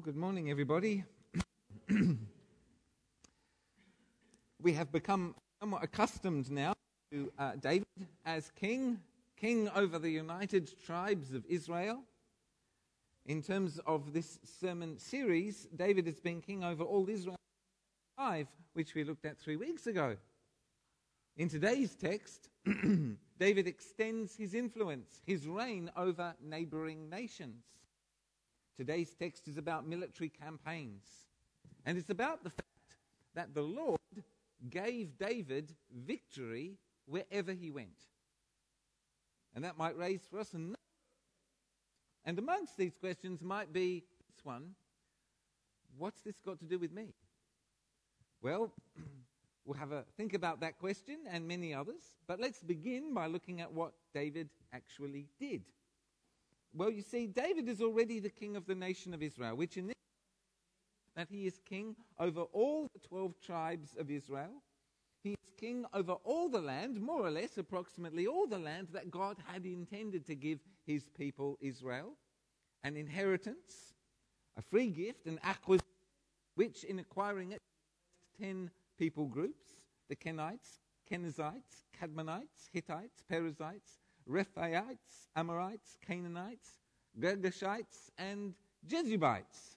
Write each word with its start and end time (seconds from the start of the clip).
Well, 0.00 0.14
good 0.14 0.16
morning, 0.16 0.50
everybody. 0.50 1.04
we 4.62 4.72
have 4.72 4.90
become 4.90 5.34
somewhat 5.60 5.84
accustomed 5.84 6.50
now 6.50 6.72
to 7.12 7.30
uh, 7.38 7.52
David 7.60 7.84
as 8.24 8.50
king, 8.52 8.98
king 9.36 9.68
over 9.76 9.98
the 9.98 10.08
united 10.08 10.72
tribes 10.86 11.34
of 11.34 11.44
Israel. 11.44 12.02
In 13.26 13.42
terms 13.42 13.78
of 13.86 14.14
this 14.14 14.38
sermon 14.42 14.98
series, 14.98 15.68
David 15.76 16.06
has 16.06 16.18
been 16.18 16.40
king 16.40 16.64
over 16.64 16.82
all 16.82 17.06
Israel, 17.10 17.36
five, 18.16 18.46
which 18.72 18.94
we 18.94 19.04
looked 19.04 19.26
at 19.26 19.38
three 19.38 19.56
weeks 19.56 19.86
ago. 19.86 20.16
In 21.36 21.50
today's 21.50 21.94
text, 21.94 22.48
David 23.38 23.66
extends 23.66 24.34
his 24.34 24.54
influence, 24.54 25.20
his 25.26 25.46
reign 25.46 25.90
over 25.94 26.34
neighboring 26.42 27.10
nations. 27.10 27.79
Today's 28.80 29.14
text 29.14 29.46
is 29.46 29.58
about 29.58 29.86
military 29.86 30.30
campaigns. 30.30 31.04
And 31.84 31.98
it's 31.98 32.08
about 32.08 32.42
the 32.44 32.48
fact 32.48 32.96
that 33.34 33.52
the 33.54 33.60
Lord 33.60 34.00
gave 34.70 35.18
David 35.18 35.74
victory 36.06 36.78
wherever 37.04 37.52
he 37.52 37.70
went. 37.70 38.06
And 39.54 39.62
that 39.64 39.76
might 39.76 39.98
raise 39.98 40.22
for 40.30 40.38
us 40.40 40.54
another. 40.54 40.78
And 42.24 42.38
amongst 42.38 42.78
these 42.78 42.96
questions 42.96 43.42
might 43.42 43.70
be 43.70 44.02
this 44.34 44.46
one 44.46 44.70
what's 45.98 46.22
this 46.22 46.40
got 46.42 46.58
to 46.60 46.64
do 46.64 46.78
with 46.78 46.90
me? 46.90 47.12
Well, 48.40 48.72
we'll 49.66 49.76
have 49.76 49.92
a 49.92 50.04
think 50.16 50.32
about 50.32 50.60
that 50.60 50.78
question 50.78 51.18
and 51.30 51.46
many 51.46 51.74
others. 51.74 52.14
But 52.26 52.40
let's 52.40 52.62
begin 52.62 53.12
by 53.12 53.26
looking 53.26 53.60
at 53.60 53.70
what 53.70 53.92
David 54.14 54.48
actually 54.72 55.26
did. 55.38 55.64
Well, 56.72 56.90
you 56.90 57.02
see, 57.02 57.26
David 57.26 57.68
is 57.68 57.80
already 57.80 58.20
the 58.20 58.30
king 58.30 58.56
of 58.56 58.66
the 58.66 58.74
nation 58.74 59.12
of 59.12 59.22
Israel, 59.22 59.56
which 59.56 59.76
in 59.76 59.88
this 59.88 59.94
that 61.16 61.28
he 61.30 61.46
is 61.46 61.58
king 61.68 61.96
over 62.18 62.42
all 62.52 62.86
the 62.92 63.00
12 63.00 63.34
tribes 63.44 63.96
of 63.98 64.10
Israel. 64.10 64.62
He 65.22 65.32
is 65.32 65.50
king 65.58 65.84
over 65.92 66.12
all 66.12 66.48
the 66.48 66.60
land, 66.60 67.00
more 67.00 67.26
or 67.26 67.30
less, 67.30 67.58
approximately 67.58 68.26
all 68.26 68.46
the 68.46 68.58
land 68.58 68.88
that 68.92 69.10
God 69.10 69.36
had 69.46 69.66
intended 69.66 70.24
to 70.26 70.34
give 70.34 70.60
his 70.86 71.04
people 71.18 71.58
Israel. 71.60 72.12
An 72.84 72.96
inheritance, 72.96 73.94
a 74.56 74.62
free 74.62 74.88
gift, 74.88 75.26
an 75.26 75.38
acquisition, 75.42 75.84
which 76.54 76.84
in 76.84 76.98
acquiring 77.00 77.52
it, 77.52 77.58
10 78.40 78.70
people 78.98 79.26
groups 79.26 79.66
the 80.08 80.16
Kenites, 80.16 80.80
Kenizzites, 81.10 81.84
Cadmonites, 82.00 82.68
Hittites, 82.72 83.22
Perizzites, 83.28 83.98
Rephaites, 84.28 85.28
Amorites, 85.36 85.96
Canaanites, 86.06 86.78
Girgashites, 87.18 88.10
and 88.18 88.54
Jebusites. 88.86 89.76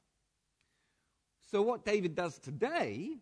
So, 1.52 1.61
what 1.61 1.85
David 1.85 2.16
does 2.16 2.39
today 2.39 3.17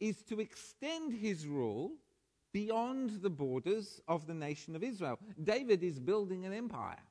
is 0.00 0.22
to 0.24 0.40
extend 0.40 1.12
his 1.12 1.46
rule 1.46 1.92
beyond 2.52 3.22
the 3.22 3.30
borders 3.30 4.00
of 4.08 4.26
the 4.26 4.34
nation 4.34 4.74
of 4.74 4.82
Israel. 4.82 5.18
David 5.42 5.82
is 5.82 5.98
building 5.98 6.44
an 6.44 6.52
empire 6.52 7.02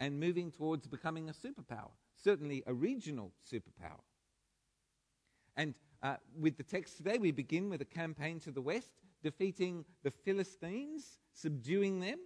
and 0.00 0.18
moving 0.20 0.50
towards 0.50 0.86
becoming 0.86 1.28
a 1.28 1.32
superpower, 1.32 1.90
certainly 2.22 2.62
a 2.66 2.74
regional 2.74 3.32
superpower. 3.50 4.00
And 5.56 5.74
uh, 6.02 6.16
with 6.38 6.56
the 6.56 6.62
text 6.62 6.96
today, 6.96 7.16
we 7.18 7.30
begin 7.30 7.70
with 7.70 7.80
a 7.80 7.86
campaign 7.86 8.38
to 8.40 8.50
the 8.50 8.60
west, 8.60 8.90
defeating 9.22 9.84
the 10.02 10.10
Philistines, 10.10 11.18
subduing 11.32 12.00
them, 12.00 12.18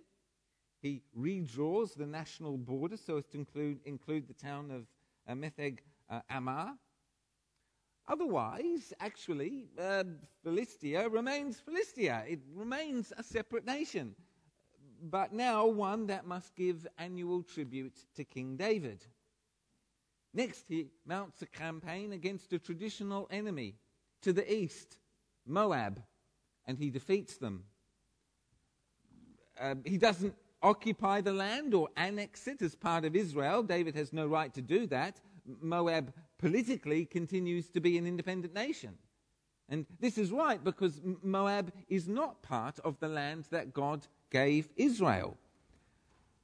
he 0.81 1.03
redraws 1.19 1.95
the 1.95 2.07
national 2.07 2.57
border 2.57 2.97
so 2.97 3.19
as 3.19 3.27
to 3.27 3.39
include, 3.39 3.81
include 3.85 4.29
the 4.29 4.35
town 4.35 4.71
of 4.71 4.87
uh, 5.29 5.35
Metheg 5.35 5.79
uh, 6.09 6.21
Ammah. 6.31 6.77
Otherwise, 8.07 8.95
actually, 9.01 9.67
uh, 9.79 10.05
Philistia 10.43 11.09
remains 11.09 11.59
Philistia. 11.59 12.25
It 12.27 12.41
remains 12.55 13.13
a 13.19 13.23
separate 13.23 13.67
nation, 13.67 14.15
but 15.03 15.33
now 15.33 15.67
one 15.67 16.07
that 16.07 16.27
must 16.27 16.55
give 16.55 16.87
annual 16.97 17.43
tribute 17.43 17.99
to 18.17 18.25
King 18.25 18.57
David. 18.57 19.05
Next, 20.33 20.65
he 20.69 20.87
mounts 21.05 21.43
a 21.43 21.47
campaign 21.47 22.13
against 22.13 22.53
a 22.53 22.59
traditional 22.59 23.27
enemy 23.31 23.75
to 24.23 24.33
the 24.33 24.51
east, 24.51 24.97
Moab, 25.47 26.03
and 26.67 26.79
he 26.79 26.91
defeats 26.91 27.37
them. 27.37 27.65
Uh, 29.61 29.75
he 29.85 29.99
doesn't 29.99 30.35
occupy 30.63 31.21
the 31.21 31.33
land 31.33 31.75
or 31.75 31.89
annex 31.97 32.47
it 32.49 32.63
as 32.63 32.75
part 32.75 33.05
of 33.05 33.15
Israel. 33.15 33.63
David 33.63 33.95
has 33.95 34.13
no 34.13 34.27
right 34.27 34.53
to 34.55 34.63
do 34.63 34.87
that. 34.87 35.21
Moab 35.61 36.13
politically 36.39 37.05
continues 37.05 37.69
to 37.71 37.81
be 37.81 37.99
an 37.99 38.07
independent 38.07 38.55
nation. 38.55 38.95
And 39.69 39.87
this 40.01 40.17
is 40.17 40.31
right 40.31 40.63
because 40.63 41.01
Moab 41.23 41.73
is 41.89 42.09
not 42.09 42.43
part 42.43 42.79
of 42.81 42.99
the 43.01 43.09
land 43.09 43.45
that 43.51 43.75
God 43.75 44.07
gave 44.31 44.69
Israel. 44.77 45.37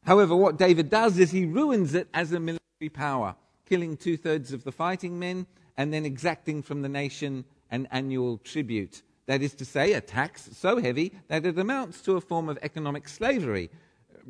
However, 0.04 0.36
what 0.36 0.58
David 0.58 0.90
does 0.90 1.18
is 1.18 1.30
he 1.30 1.46
ruins 1.46 1.94
it 1.94 2.08
as 2.12 2.32
a 2.32 2.40
military 2.40 2.90
power, 2.92 3.34
killing 3.66 3.96
two 3.96 4.18
thirds 4.18 4.52
of 4.52 4.64
the 4.64 4.72
fighting 4.72 5.18
men 5.18 5.46
and 5.76 5.92
then 5.92 6.04
exacting 6.04 6.62
from 6.62 6.82
the 6.82 6.88
nation 6.88 7.44
an 7.70 7.88
annual 7.90 8.38
tribute. 8.38 9.02
That 9.26 9.40
is 9.40 9.54
to 9.54 9.64
say, 9.64 9.94
a 9.94 10.02
tax 10.02 10.50
so 10.52 10.78
heavy 10.78 11.12
that 11.28 11.46
it 11.46 11.58
amounts 11.58 12.02
to 12.02 12.16
a 12.16 12.20
form 12.20 12.50
of 12.50 12.58
economic 12.60 13.08
slavery, 13.08 13.70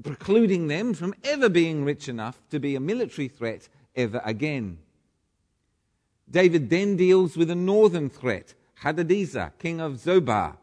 precluding 0.03 0.69
them 0.69 0.95
from 0.95 1.15
ever 1.25 1.49
being 1.49 1.85
rich 1.85 2.09
enough 2.09 2.41
to 2.51 2.59
be 2.59 2.75
a 2.75 2.81
military 2.81 3.29
threat 3.29 3.69
ever 3.95 4.21
again. 4.25 4.79
David 6.31 6.71
then 6.71 6.97
deals 6.97 7.37
with 7.37 7.51
a 7.51 7.55
northern 7.55 8.09
threat, 8.09 8.55
Hadadezer, 8.83 9.53
king 9.59 9.81
of 9.81 9.95
Zobah. 9.95 10.57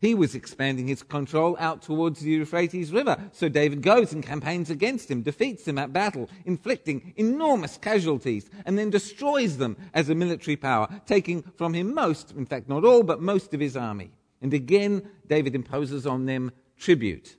He 0.00 0.14
was 0.16 0.34
expanding 0.34 0.88
his 0.88 1.04
control 1.04 1.56
out 1.60 1.82
towards 1.82 2.20
the 2.20 2.30
Euphrates 2.30 2.92
River, 2.92 3.16
so 3.30 3.48
David 3.48 3.82
goes 3.82 4.12
and 4.12 4.20
campaigns 4.24 4.68
against 4.68 5.08
him, 5.08 5.22
defeats 5.22 5.68
him 5.68 5.78
at 5.78 5.92
battle, 5.92 6.28
inflicting 6.44 7.14
enormous 7.16 7.78
casualties, 7.78 8.50
and 8.66 8.76
then 8.76 8.90
destroys 8.90 9.58
them 9.58 9.76
as 9.94 10.08
a 10.08 10.14
military 10.16 10.56
power, 10.56 10.88
taking 11.06 11.42
from 11.56 11.72
him 11.72 11.94
most, 11.94 12.32
in 12.32 12.46
fact 12.46 12.68
not 12.68 12.84
all, 12.84 13.04
but 13.04 13.22
most 13.22 13.54
of 13.54 13.60
his 13.60 13.76
army. 13.76 14.10
And 14.40 14.52
again, 14.52 15.08
David 15.28 15.54
imposes 15.54 16.04
on 16.04 16.26
them 16.26 16.50
tribute. 16.76 17.36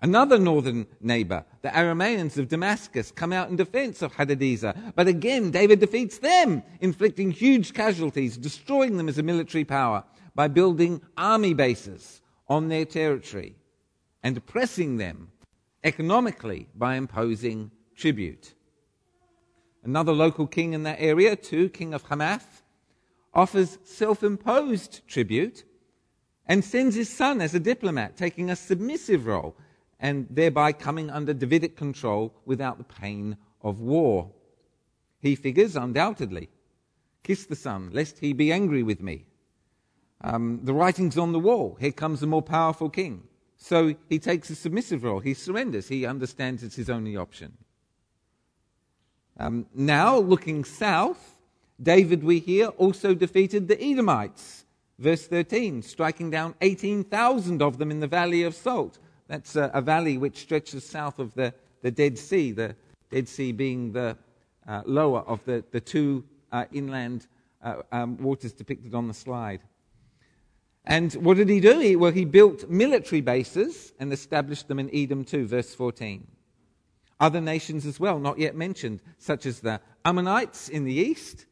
Another 0.00 0.38
northern 0.38 0.86
neighbor, 1.00 1.44
the 1.62 1.70
Arameans 1.70 2.38
of 2.38 2.48
Damascus, 2.48 3.10
come 3.10 3.32
out 3.32 3.50
in 3.50 3.56
defense 3.56 4.00
of 4.00 4.14
Hadadezer. 4.14 4.92
But 4.94 5.08
again, 5.08 5.50
David 5.50 5.80
defeats 5.80 6.18
them, 6.18 6.62
inflicting 6.80 7.32
huge 7.32 7.74
casualties, 7.74 8.36
destroying 8.36 8.96
them 8.96 9.08
as 9.08 9.18
a 9.18 9.24
military 9.24 9.64
power 9.64 10.04
by 10.36 10.46
building 10.46 11.00
army 11.16 11.52
bases 11.52 12.20
on 12.48 12.68
their 12.68 12.84
territory 12.84 13.56
and 14.22 14.36
oppressing 14.36 14.98
them 14.98 15.32
economically 15.82 16.68
by 16.76 16.94
imposing 16.94 17.72
tribute. 17.96 18.54
Another 19.82 20.12
local 20.12 20.46
king 20.46 20.74
in 20.74 20.84
that 20.84 21.00
area, 21.00 21.34
too, 21.34 21.68
king 21.68 21.92
of 21.92 22.04
Hamath, 22.04 22.62
offers 23.34 23.78
self 23.82 24.22
imposed 24.22 25.06
tribute 25.08 25.64
and 26.46 26.64
sends 26.64 26.94
his 26.94 27.08
son 27.08 27.40
as 27.40 27.54
a 27.54 27.60
diplomat, 27.60 28.16
taking 28.16 28.48
a 28.50 28.56
submissive 28.56 29.26
role 29.26 29.56
and 30.00 30.26
thereby 30.30 30.72
coming 30.72 31.10
under 31.10 31.34
Davidic 31.34 31.76
control 31.76 32.32
without 32.44 32.78
the 32.78 32.84
pain 32.84 33.36
of 33.62 33.80
war. 33.80 34.30
He 35.20 35.34
figures, 35.34 35.76
undoubtedly, 35.76 36.48
kiss 37.24 37.46
the 37.46 37.56
son, 37.56 37.90
lest 37.92 38.18
he 38.18 38.32
be 38.32 38.52
angry 38.52 38.82
with 38.82 39.00
me. 39.02 39.24
Um, 40.20 40.60
the 40.62 40.72
writing's 40.72 41.18
on 41.18 41.32
the 41.32 41.38
wall. 41.38 41.76
Here 41.80 41.92
comes 41.92 42.22
a 42.22 42.26
more 42.26 42.42
powerful 42.42 42.90
king. 42.90 43.22
So 43.56 43.94
he 44.08 44.18
takes 44.18 44.50
a 44.50 44.54
submissive 44.54 45.04
role. 45.04 45.20
He 45.20 45.34
surrenders. 45.34 45.88
He 45.88 46.06
understands 46.06 46.62
it's 46.62 46.76
his 46.76 46.90
only 46.90 47.16
option. 47.16 47.56
Um, 49.36 49.66
now, 49.74 50.18
looking 50.18 50.64
south, 50.64 51.36
David, 51.80 52.24
we 52.24 52.40
hear, 52.40 52.68
also 52.68 53.14
defeated 53.14 53.68
the 53.68 53.80
Edomites. 53.80 54.64
Verse 54.98 55.26
13, 55.28 55.82
striking 55.82 56.30
down 56.30 56.56
18,000 56.60 57.62
of 57.62 57.78
them 57.78 57.90
in 57.92 58.00
the 58.00 58.08
Valley 58.08 58.42
of 58.42 58.54
Salt. 58.54 58.98
That's 59.28 59.56
a, 59.56 59.70
a, 59.74 59.82
valley 59.82 60.16
which 60.18 60.38
stretches 60.38 60.84
south 60.84 61.18
of 61.18 61.34
the, 61.34 61.52
the 61.82 61.90
Dead 61.90 62.18
Sea, 62.18 62.52
the 62.52 62.74
Dead 63.10 63.28
Sea 63.28 63.52
being 63.52 63.92
the 63.92 64.16
uh, 64.66 64.82
lower 64.86 65.20
of 65.20 65.44
the, 65.44 65.62
the 65.70 65.80
two 65.80 66.24
uh, 66.50 66.64
inland 66.72 67.26
uh, 67.62 67.82
um, 67.92 68.16
waters 68.18 68.52
depicted 68.52 68.94
on 68.94 69.06
the 69.06 69.14
slide. 69.14 69.60
And 70.84 71.12
what 71.14 71.36
did 71.36 71.50
he 71.50 71.60
do? 71.60 71.78
He, 71.78 71.96
well, 71.96 72.10
he 72.10 72.24
built 72.24 72.70
military 72.70 73.20
bases 73.20 73.92
and 73.98 74.10
established 74.12 74.68
them 74.68 74.78
in 74.78 74.90
Edom 74.94 75.24
too, 75.24 75.46
verse 75.46 75.74
14. 75.74 76.26
Other 77.20 77.40
nations 77.40 77.84
as 77.84 78.00
well, 78.00 78.18
not 78.18 78.38
yet 78.38 78.56
mentioned, 78.56 79.00
such 79.18 79.44
as 79.44 79.60
the 79.60 79.80
Ammonites 80.04 80.70
in 80.70 80.84
the 80.84 80.94
east 80.94 81.44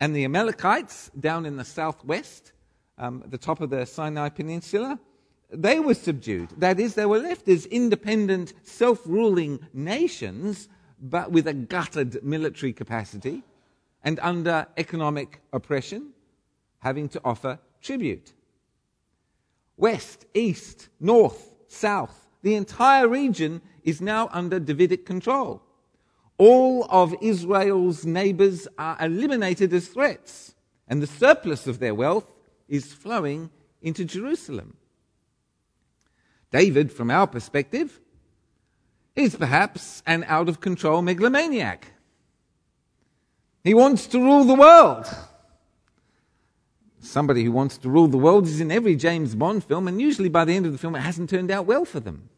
and 0.00 0.14
the 0.14 0.24
Amalekites 0.24 1.10
down 1.18 1.46
in 1.46 1.56
the 1.56 1.64
southwest, 1.64 2.52
um, 2.98 3.22
the 3.26 3.38
top 3.38 3.60
of 3.62 3.70
the 3.70 3.86
Sinai 3.86 4.28
Peninsula, 4.28 4.98
they 5.52 5.78
were 5.80 5.94
subdued. 5.94 6.50
That 6.58 6.80
is, 6.80 6.94
they 6.94 7.06
were 7.06 7.18
left 7.18 7.48
as 7.48 7.66
independent, 7.66 8.54
self 8.62 9.00
ruling 9.06 9.60
nations, 9.72 10.68
but 11.00 11.30
with 11.30 11.46
a 11.46 11.54
gutted 11.54 12.24
military 12.24 12.72
capacity. 12.72 13.42
and 14.04 14.18
under 14.20 14.66
economic 14.76 15.40
oppression, 15.52 16.10
having 16.80 17.08
to 17.08 17.20
offer 17.24 17.58
tribute. 17.80 18.32
West, 19.76 20.26
east, 20.34 20.88
north, 21.00 21.54
south, 21.68 22.28
the 22.42 22.54
entire 22.54 23.08
region 23.08 23.62
is 23.84 24.00
now 24.00 24.28
under 24.32 24.58
Davidic 24.58 25.06
control. 25.06 25.62
All 26.38 26.86
of 26.90 27.14
Israel's 27.20 28.04
neighbors 28.04 28.66
are 28.78 28.96
eliminated 29.00 29.72
as 29.72 29.88
threats, 29.88 30.54
and 30.88 31.00
the 31.00 31.06
surplus 31.06 31.66
of 31.66 31.78
their 31.78 31.94
wealth 31.94 32.26
is 32.68 32.92
flowing 32.92 33.50
into 33.80 34.04
Jerusalem. 34.04 34.76
David, 36.52 36.92
from 36.92 37.10
our 37.10 37.26
perspective, 37.26 37.98
is 39.16 39.34
perhaps 39.34 40.02
an 40.06 40.24
out 40.28 40.48
of 40.48 40.60
control 40.60 41.02
megalomaniac. 41.02 41.86
He 43.64 43.74
wants 43.74 44.06
to 44.08 44.18
rule 44.18 44.44
the 44.44 44.54
world. 44.54 45.06
Somebody 47.00 47.44
who 47.44 47.52
wants 47.52 47.78
to 47.78 47.88
rule 47.88 48.06
the 48.06 48.18
world 48.18 48.46
is 48.46 48.60
in 48.60 48.70
every 48.70 48.96
James 48.96 49.34
Bond 49.34 49.64
film, 49.64 49.88
and 49.88 50.00
usually 50.00 50.28
by 50.28 50.44
the 50.44 50.54
end 50.54 50.66
of 50.66 50.72
the 50.72 50.78
film, 50.78 50.94
it 50.94 51.00
hasn't 51.00 51.30
turned 51.30 51.50
out 51.50 51.66
well 51.66 51.84
for 51.84 52.00
them. 52.00 52.28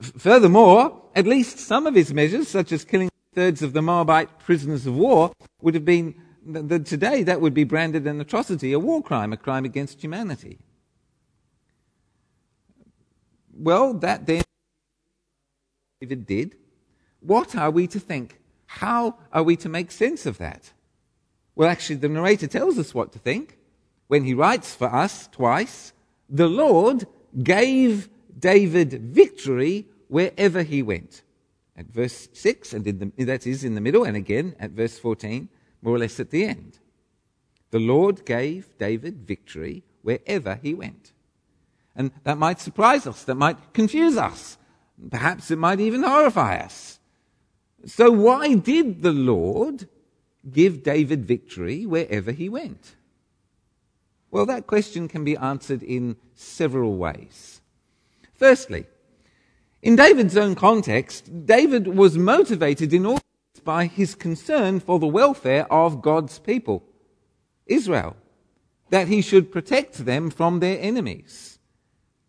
F- 0.00 0.12
furthermore, 0.18 1.02
at 1.14 1.26
least 1.26 1.58
some 1.58 1.86
of 1.86 1.94
his 1.94 2.12
measures, 2.12 2.48
such 2.48 2.72
as 2.72 2.84
killing 2.84 3.10
thirds 3.34 3.62
of 3.62 3.72
the 3.72 3.82
Moabite 3.82 4.38
prisoners 4.38 4.86
of 4.86 4.94
war, 4.94 5.32
would 5.60 5.74
have 5.74 5.84
been, 5.84 6.14
today, 6.84 7.22
that 7.22 7.40
would 7.40 7.54
be 7.54 7.64
branded 7.64 8.06
an 8.06 8.20
atrocity, 8.20 8.72
a 8.72 8.78
war 8.78 9.02
crime, 9.02 9.32
a 9.32 9.36
crime 9.36 9.64
against 9.64 10.02
humanity. 10.02 10.58
Well, 13.58 13.94
that 13.94 14.26
then 14.26 14.42
David 16.00 16.26
did. 16.26 16.56
What 17.20 17.56
are 17.56 17.70
we 17.70 17.86
to 17.88 17.98
think? 17.98 18.38
How 18.66 19.16
are 19.32 19.42
we 19.42 19.56
to 19.56 19.68
make 19.68 19.90
sense 19.90 20.26
of 20.26 20.38
that? 20.38 20.72
Well, 21.54 21.68
actually, 21.68 21.96
the 21.96 22.08
narrator 22.08 22.46
tells 22.46 22.78
us 22.78 22.94
what 22.94 23.12
to 23.12 23.18
think 23.18 23.58
when 24.08 24.24
he 24.24 24.34
writes 24.34 24.74
for 24.74 24.94
us 24.94 25.26
twice 25.28 25.92
the 26.28 26.48
Lord 26.48 27.06
gave 27.42 28.08
David 28.38 28.92
victory 29.14 29.86
wherever 30.08 30.62
he 30.62 30.82
went. 30.82 31.22
At 31.76 31.86
verse 31.86 32.28
6, 32.32 32.72
and 32.72 32.84
the, 32.84 33.24
that 33.24 33.46
is 33.46 33.64
in 33.64 33.74
the 33.74 33.80
middle, 33.80 34.04
and 34.04 34.16
again 34.16 34.56
at 34.58 34.70
verse 34.70 34.98
14, 34.98 35.48
more 35.82 35.94
or 35.94 35.98
less 35.98 36.18
at 36.18 36.30
the 36.30 36.44
end. 36.44 36.78
The 37.70 37.78
Lord 37.78 38.24
gave 38.24 38.76
David 38.78 39.26
victory 39.26 39.84
wherever 40.02 40.58
he 40.62 40.74
went. 40.74 41.12
And 41.96 42.10
that 42.24 42.38
might 42.38 42.60
surprise 42.60 43.06
us, 43.06 43.24
that 43.24 43.34
might 43.36 43.72
confuse 43.72 44.16
us. 44.16 44.58
Perhaps 45.10 45.50
it 45.50 45.56
might 45.56 45.80
even 45.80 46.02
horrify 46.02 46.58
us. 46.58 47.00
So, 47.86 48.10
why 48.10 48.54
did 48.54 49.02
the 49.02 49.12
Lord 49.12 49.88
give 50.50 50.82
David 50.82 51.24
victory 51.24 51.86
wherever 51.86 52.32
he 52.32 52.48
went? 52.48 52.96
Well, 54.30 54.46
that 54.46 54.66
question 54.66 55.08
can 55.08 55.24
be 55.24 55.36
answered 55.36 55.82
in 55.82 56.16
several 56.34 56.96
ways. 56.96 57.60
Firstly, 58.34 58.86
in 59.82 59.96
David's 59.96 60.36
own 60.36 60.54
context, 60.54 61.46
David 61.46 61.86
was 61.86 62.18
motivated 62.18 62.92
in 62.92 63.06
all 63.06 63.20
by 63.64 63.86
his 63.86 64.14
concern 64.14 64.80
for 64.80 64.98
the 64.98 65.06
welfare 65.06 65.70
of 65.72 66.02
God's 66.02 66.38
people, 66.38 66.82
Israel, 67.66 68.16
that 68.90 69.08
he 69.08 69.22
should 69.22 69.52
protect 69.52 70.04
them 70.04 70.30
from 70.30 70.60
their 70.60 70.78
enemies. 70.80 71.55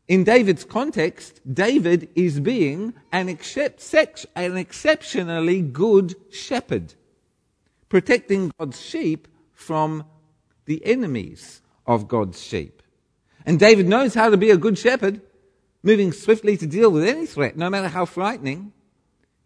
In 0.07 0.24
David's 0.24 0.63
context, 0.63 1.42
David 1.54 2.09
is 2.15 2.39
being 2.39 2.94
an, 3.12 3.27
except, 3.27 4.25
an 4.36 4.56
exceptionally 4.56 5.62
good 5.62 6.15
shepherd, 6.31 6.94
protecting 7.89 8.54
God's 8.57 8.80
sheep 8.80 9.27
from 9.54 10.06
the 10.65 10.86
enemies 10.86 11.62
of 11.86 12.07
God's 12.07 12.42
sheep. 12.42 12.81
And 13.45 13.59
David 13.59 13.88
knows 13.88 14.13
how 14.13 14.30
to 14.30 14.38
be 14.38 14.50
a 14.50 14.57
good 14.57 14.77
shepherd, 14.77 15.19
moving 15.83 16.13
swiftly 16.13 16.56
to 16.57 16.68
deal 16.68 16.89
with 16.89 17.04
any 17.04 17.25
threat, 17.25 17.57
no 17.57 17.69
matter 17.69 17.89
how 17.89 18.06
frightening. 18.06 18.71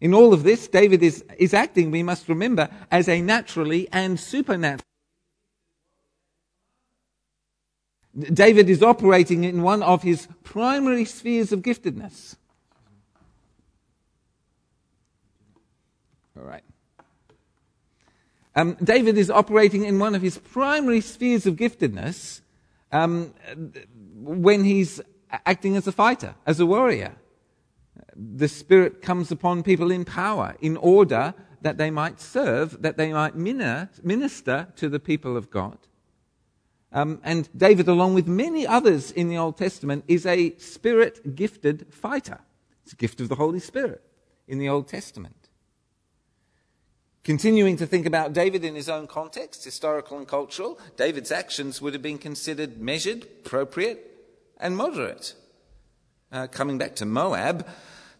In 0.00 0.14
all 0.14 0.32
of 0.32 0.44
this, 0.44 0.68
David 0.68 1.02
is, 1.02 1.24
is 1.38 1.54
acting, 1.54 1.90
we 1.90 2.04
must 2.04 2.28
remember, 2.28 2.68
as 2.90 3.08
a 3.08 3.20
naturally 3.20 3.88
and 3.92 4.18
supernaturally 4.18 4.82
David 8.18 8.68
is 8.68 8.82
operating 8.82 9.44
in 9.44 9.62
one 9.62 9.82
of 9.82 10.02
his 10.02 10.28
primary 10.44 11.04
spheres 11.04 11.52
of 11.52 11.60
giftedness. 11.60 12.36
All 16.36 16.44
right. 16.44 16.64
Um, 18.54 18.76
David 18.82 19.16
is 19.16 19.30
operating 19.30 19.84
in 19.84 19.98
one 19.98 20.14
of 20.14 20.20
his 20.20 20.36
primary 20.36 21.00
spheres 21.00 21.46
of 21.46 21.56
giftedness 21.56 22.42
um, 22.90 23.32
when 24.14 24.64
he's 24.64 25.00
acting 25.46 25.76
as 25.76 25.86
a 25.86 25.92
fighter, 25.92 26.34
as 26.46 26.60
a 26.60 26.66
warrior. 26.66 27.16
The 28.14 28.48
Spirit 28.48 29.00
comes 29.00 29.30
upon 29.30 29.62
people 29.62 29.90
in 29.90 30.04
power 30.04 30.54
in 30.60 30.76
order 30.76 31.32
that 31.62 31.78
they 31.78 31.90
might 31.90 32.20
serve, 32.20 32.82
that 32.82 32.98
they 32.98 33.12
might 33.12 33.36
minister 33.36 34.68
to 34.76 34.88
the 34.90 35.00
people 35.00 35.36
of 35.36 35.50
God. 35.50 35.78
Um, 36.92 37.20
and 37.24 37.48
David, 37.56 37.88
along 37.88 38.14
with 38.14 38.26
many 38.26 38.66
others 38.66 39.10
in 39.10 39.28
the 39.28 39.38
Old 39.38 39.56
Testament, 39.56 40.04
is 40.08 40.26
a 40.26 40.56
spirit 40.58 41.34
gifted 41.34 41.86
fighter. 41.92 42.40
It's 42.84 42.92
a 42.92 42.96
gift 42.96 43.20
of 43.20 43.28
the 43.28 43.36
Holy 43.36 43.60
Spirit 43.60 44.02
in 44.46 44.58
the 44.58 44.68
Old 44.68 44.88
Testament. 44.88 45.48
Continuing 47.24 47.76
to 47.76 47.86
think 47.86 48.04
about 48.04 48.32
David 48.32 48.64
in 48.64 48.74
his 48.74 48.88
own 48.88 49.06
context, 49.06 49.64
historical 49.64 50.18
and 50.18 50.26
cultural, 50.26 50.78
David's 50.96 51.30
actions 51.30 51.80
would 51.80 51.92
have 51.92 52.02
been 52.02 52.18
considered 52.18 52.78
measured, 52.78 53.26
appropriate, 53.46 54.04
and 54.58 54.76
moderate. 54.76 55.34
Uh, 56.32 56.48
coming 56.48 56.78
back 56.78 56.96
to 56.96 57.06
Moab, 57.06 57.66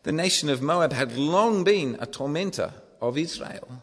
the 0.04 0.12
nation 0.12 0.48
of 0.48 0.62
Moab 0.62 0.92
had 0.92 1.16
long 1.16 1.64
been 1.64 1.96
a 2.00 2.06
tormentor 2.06 2.72
of 3.00 3.18
Israel 3.18 3.82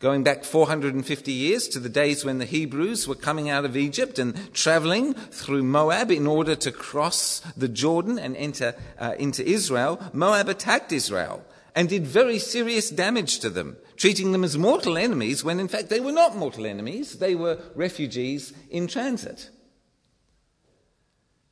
going 0.00 0.24
back 0.24 0.44
450 0.44 1.30
years 1.30 1.68
to 1.68 1.78
the 1.78 1.90
days 1.90 2.24
when 2.24 2.38
the 2.38 2.46
Hebrews 2.46 3.06
were 3.06 3.14
coming 3.14 3.50
out 3.50 3.66
of 3.66 3.76
Egypt 3.76 4.18
and 4.18 4.52
traveling 4.54 5.12
through 5.12 5.62
Moab 5.62 6.10
in 6.10 6.26
order 6.26 6.56
to 6.56 6.72
cross 6.72 7.40
the 7.54 7.68
Jordan 7.68 8.18
and 8.18 8.34
enter 8.36 8.74
uh, 8.98 9.14
into 9.18 9.46
Israel, 9.46 10.00
Moab 10.14 10.48
attacked 10.48 10.90
Israel 10.90 11.44
and 11.74 11.88
did 11.88 12.06
very 12.06 12.38
serious 12.38 12.88
damage 12.88 13.40
to 13.40 13.50
them, 13.50 13.76
treating 13.96 14.32
them 14.32 14.42
as 14.42 14.56
mortal 14.56 14.96
enemies 14.96 15.44
when 15.44 15.60
in 15.60 15.68
fact 15.68 15.90
they 15.90 16.00
were 16.00 16.12
not 16.12 16.34
mortal 16.34 16.64
enemies, 16.64 17.18
they 17.18 17.34
were 17.34 17.58
refugees 17.74 18.54
in 18.70 18.86
transit. 18.86 19.50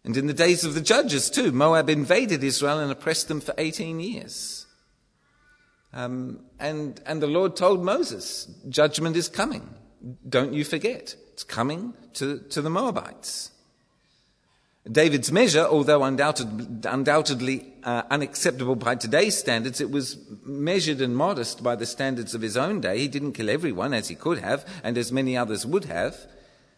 And 0.04 0.16
in 0.16 0.26
the 0.26 0.32
days 0.32 0.64
of 0.64 0.72
the 0.72 0.80
judges 0.80 1.28
too, 1.28 1.52
Moab 1.52 1.90
invaded 1.90 2.42
Israel 2.42 2.78
and 2.78 2.90
oppressed 2.90 3.28
them 3.28 3.42
for 3.42 3.52
18 3.58 4.00
years. 4.00 4.57
Um, 5.92 6.40
and, 6.58 7.00
and 7.06 7.22
the 7.22 7.26
Lord 7.26 7.56
told 7.56 7.82
Moses, 7.82 8.46
judgment 8.68 9.16
is 9.16 9.28
coming. 9.28 9.68
Don't 10.28 10.52
you 10.52 10.64
forget. 10.64 11.16
It's 11.32 11.44
coming 11.44 11.94
to, 12.14 12.38
to 12.50 12.62
the 12.62 12.70
Moabites. 12.70 13.50
David's 14.90 15.30
measure, 15.30 15.64
although 15.64 16.02
undoubted, 16.02 16.86
undoubtedly 16.88 17.72
uh, 17.84 18.02
unacceptable 18.10 18.74
by 18.74 18.94
today's 18.94 19.36
standards, 19.36 19.80
it 19.80 19.90
was 19.90 20.18
measured 20.44 21.00
and 21.00 21.16
modest 21.16 21.62
by 21.62 21.76
the 21.76 21.84
standards 21.84 22.34
of 22.34 22.40
his 22.40 22.56
own 22.56 22.80
day. 22.80 22.98
He 22.98 23.08
didn't 23.08 23.32
kill 23.32 23.50
everyone 23.50 23.92
as 23.92 24.08
he 24.08 24.14
could 24.14 24.38
have, 24.38 24.64
and 24.82 24.96
as 24.96 25.12
many 25.12 25.36
others 25.36 25.66
would 25.66 25.84
have. 25.86 26.16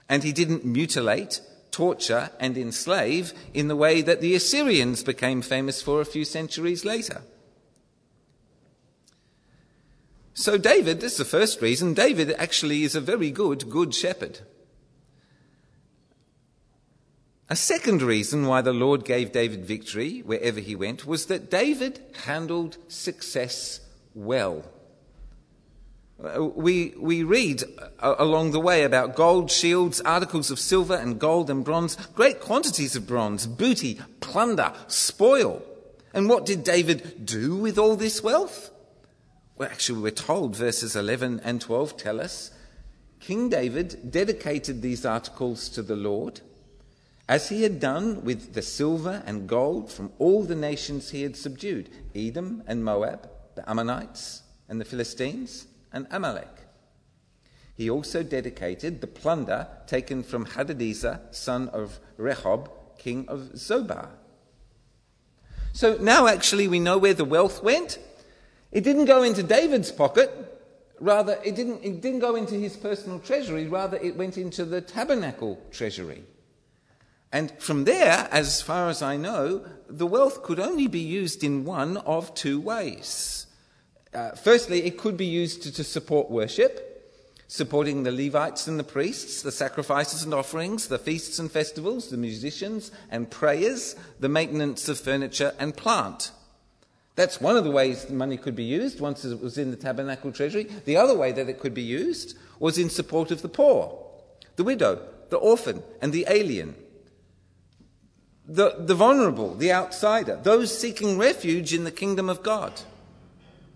And 0.09 0.25
he 0.25 0.33
didn't 0.33 0.65
mutilate, 0.65 1.41
torture, 1.71 2.31
and 2.41 2.59
enslave 2.59 3.33
in 3.55 3.69
the 3.69 3.77
way 3.77 4.03
that 4.03 4.21
the 4.21 4.35
Assyrians 4.35 5.05
became 5.05 5.41
famous 5.41 5.81
for 5.81 6.01
a 6.01 6.07
few 6.07 6.25
centuries 6.25 6.85
later. 6.85 7.23
So, 10.35 10.57
David, 10.57 11.01
this 11.01 11.13
is 11.13 11.19
the 11.19 11.25
first 11.25 11.61
reason, 11.61 11.95
David 11.95 12.33
actually 12.39 12.85
is 12.85 12.95
a 12.95 13.01
very 13.01 13.31
good, 13.31 13.69
good 13.69 13.95
shepherd. 13.95 14.41
A 17.49 17.57
second 17.57 18.01
reason 18.01 18.47
why 18.47 18.61
the 18.63 18.73
Lord 18.73 19.05
gave 19.05 19.33
David 19.33 19.65
victory 19.65 20.21
wherever 20.21 20.61
he 20.61 20.77
went 20.77 21.05
was 21.05 21.27
that 21.27 21.51
David 21.51 22.01
handled 22.25 22.79
success 22.87 23.81
well. 24.15 24.65
Uh, 26.23 26.45
we, 26.45 26.95
we 26.99 27.25
read 27.25 27.65
uh, 27.99 28.15
along 28.19 28.53
the 28.53 28.61
way 28.61 28.85
about 28.85 29.17
gold 29.17 29.51
shields, 29.51 30.01
articles 30.03 30.53
of 30.53 30.61
silver 30.61 30.95
and 30.95 31.19
gold 31.19 31.51
and 31.51 31.65
bronze, 31.65 31.97
great 32.15 32.41
quantities 32.41 32.95
of 32.95 33.07
bronze, 33.07 33.49
booty, 33.49 33.99
plunder, 34.21 34.73
spoil. 34.87 35.61
And 36.15 36.29
what 36.29 36.47
did 36.47 36.63
David 36.63 37.27
do 37.27 37.57
with 37.57 37.79
all 37.79 37.97
this 37.97 38.23
wealth? 38.23 38.70
Well, 39.61 39.69
actually, 39.69 40.01
we're 40.01 40.11
told 40.11 40.57
verses 40.57 40.97
11 40.97 41.43
and 41.45 41.61
12 41.61 41.99
tell 41.99 42.19
us 42.19 42.51
King 43.21 43.51
David 43.51 44.11
dedicated 44.11 44.81
these 44.81 45.05
articles 45.05 45.69
to 45.69 45.83
the 45.83 45.97
Lord, 45.97 46.41
as 47.29 47.51
he 47.51 47.63
had 47.63 47.79
done 47.79 48.25
with 48.25 48.55
the 48.55 48.63
silver 48.63 49.23
and 49.27 49.47
gold 49.47 49.93
from 49.93 50.13
all 50.19 50.45
the 50.45 50.55
nations 50.55 51.11
he 51.11 51.25
had 51.25 51.37
subdued 51.37 51.91
Edom 52.15 52.63
and 52.67 52.83
Moab, 52.83 53.29
the 53.55 53.69
Ammonites 53.69 54.45
and 54.67 54.81
the 54.81 54.87
Philistines, 54.87 55.67
and 55.93 56.07
Amalek. 56.11 56.57
He 57.75 57.91
also 57.91 58.23
dedicated 58.23 59.03
the 59.03 59.09
plunder 59.09 59.69
taken 59.87 60.23
from 60.23 60.47
Hadadezer, 60.47 61.35
son 61.35 61.69
of 61.69 62.01
Rehob, 62.19 62.71
king 62.97 63.27
of 63.29 63.51
Zobah. 63.57 64.09
So 65.75 65.99
now 66.01 66.29
actually 66.29 66.67
we 66.67 66.81
know 66.81 66.97
where 66.97 67.13
the 67.13 67.27
wealth 67.27 67.63
went. 67.63 67.99
It 68.73 68.85
didn't 68.85 69.07
go 69.07 69.23
into 69.23 69.43
David's 69.43 69.91
pocket. 69.93 70.31
Rather, 71.01 71.39
it 71.45 71.57
didn't, 71.57 71.83
it 71.83 72.01
didn't 72.01 72.21
go 72.21 72.37
into 72.37 72.55
his 72.55 72.77
personal 72.77 73.19
treasury. 73.19 73.67
Rather, 73.67 73.97
it 73.97 74.17
went 74.17 74.37
into 74.37 74.65
the 74.65 74.81
tabernacle 74.81 75.61
treasury. 75.71 76.23
And 77.33 77.53
from 77.59 77.85
there, 77.85 78.29
as 78.31 78.61
far 78.61 78.89
as 78.89 79.03
I 79.03 79.17
know, 79.17 79.65
the 79.89 80.07
wealth 80.07 80.43
could 80.43 80.61
only 80.61 80.89
be 80.89 81.01
used 81.01 81.43
in 81.45 81.65
one 81.65 81.97
of 81.99 82.35
two 82.35 82.61
ways. 82.61 83.47
Uh, 84.13 84.33
firstly, 84.33 84.85
it 84.85 84.99
could 84.99 85.17
be 85.17 85.27
used 85.27 85.63
to, 85.63 85.73
to 85.73 85.85
support 85.85 86.31
worship 86.31 86.91
supporting 87.51 88.05
the 88.05 88.13
Levites 88.13 88.69
and 88.69 88.79
the 88.79 88.85
priests, 88.85 89.43
the 89.43 89.51
sacrifices 89.51 90.23
and 90.23 90.33
offerings, 90.33 90.87
the 90.87 91.01
feasts 91.01 91.41
and 91.41 91.51
festivals, 91.51 92.09
the 92.09 92.17
musicians 92.17 92.93
and 93.11 93.29
prayers, 93.29 93.97
the 94.21 94.29
maintenance 94.29 94.89
of 94.89 95.01
furniture 95.01 95.53
and 95.59 95.77
plant. 95.77 96.31
That's 97.21 97.39
one 97.39 97.59
of 97.59 97.65
the 97.65 97.71
ways 97.71 98.07
the 98.07 98.15
money 98.15 98.39
could 98.39 98.57
be 98.57 98.65
used 98.65 98.99
once 98.99 99.27
it 99.27 99.43
was 99.43 99.59
in 99.59 99.71
the 99.71 99.77
tabernacle 99.77 100.33
treasury. 100.33 100.65
The 100.87 100.97
other 100.97 101.15
way 101.15 101.33
that 101.33 101.51
it 101.51 101.61
could 101.61 101.75
be 101.75 101.83
used 101.83 102.35
was 102.59 102.79
in 102.79 102.89
support 102.89 103.31
of 103.31 103.43
the 103.43 103.49
poor, 103.51 104.07
the 104.57 104.65
widow, 104.65 105.07
the 105.29 105.37
orphan, 105.37 105.83
and 106.01 106.15
the 106.15 106.25
alien. 106.31 106.75
The, 108.47 108.75
the 108.79 108.95
vulnerable, 108.95 109.55
the 109.55 109.71
outsider, 109.71 110.41
those 110.43 110.75
seeking 110.77 111.19
refuge 111.19 111.75
in 111.75 111.85
the 111.85 111.91
kingdom 111.91 112.31
of 112.31 112.43
God. 112.43 112.81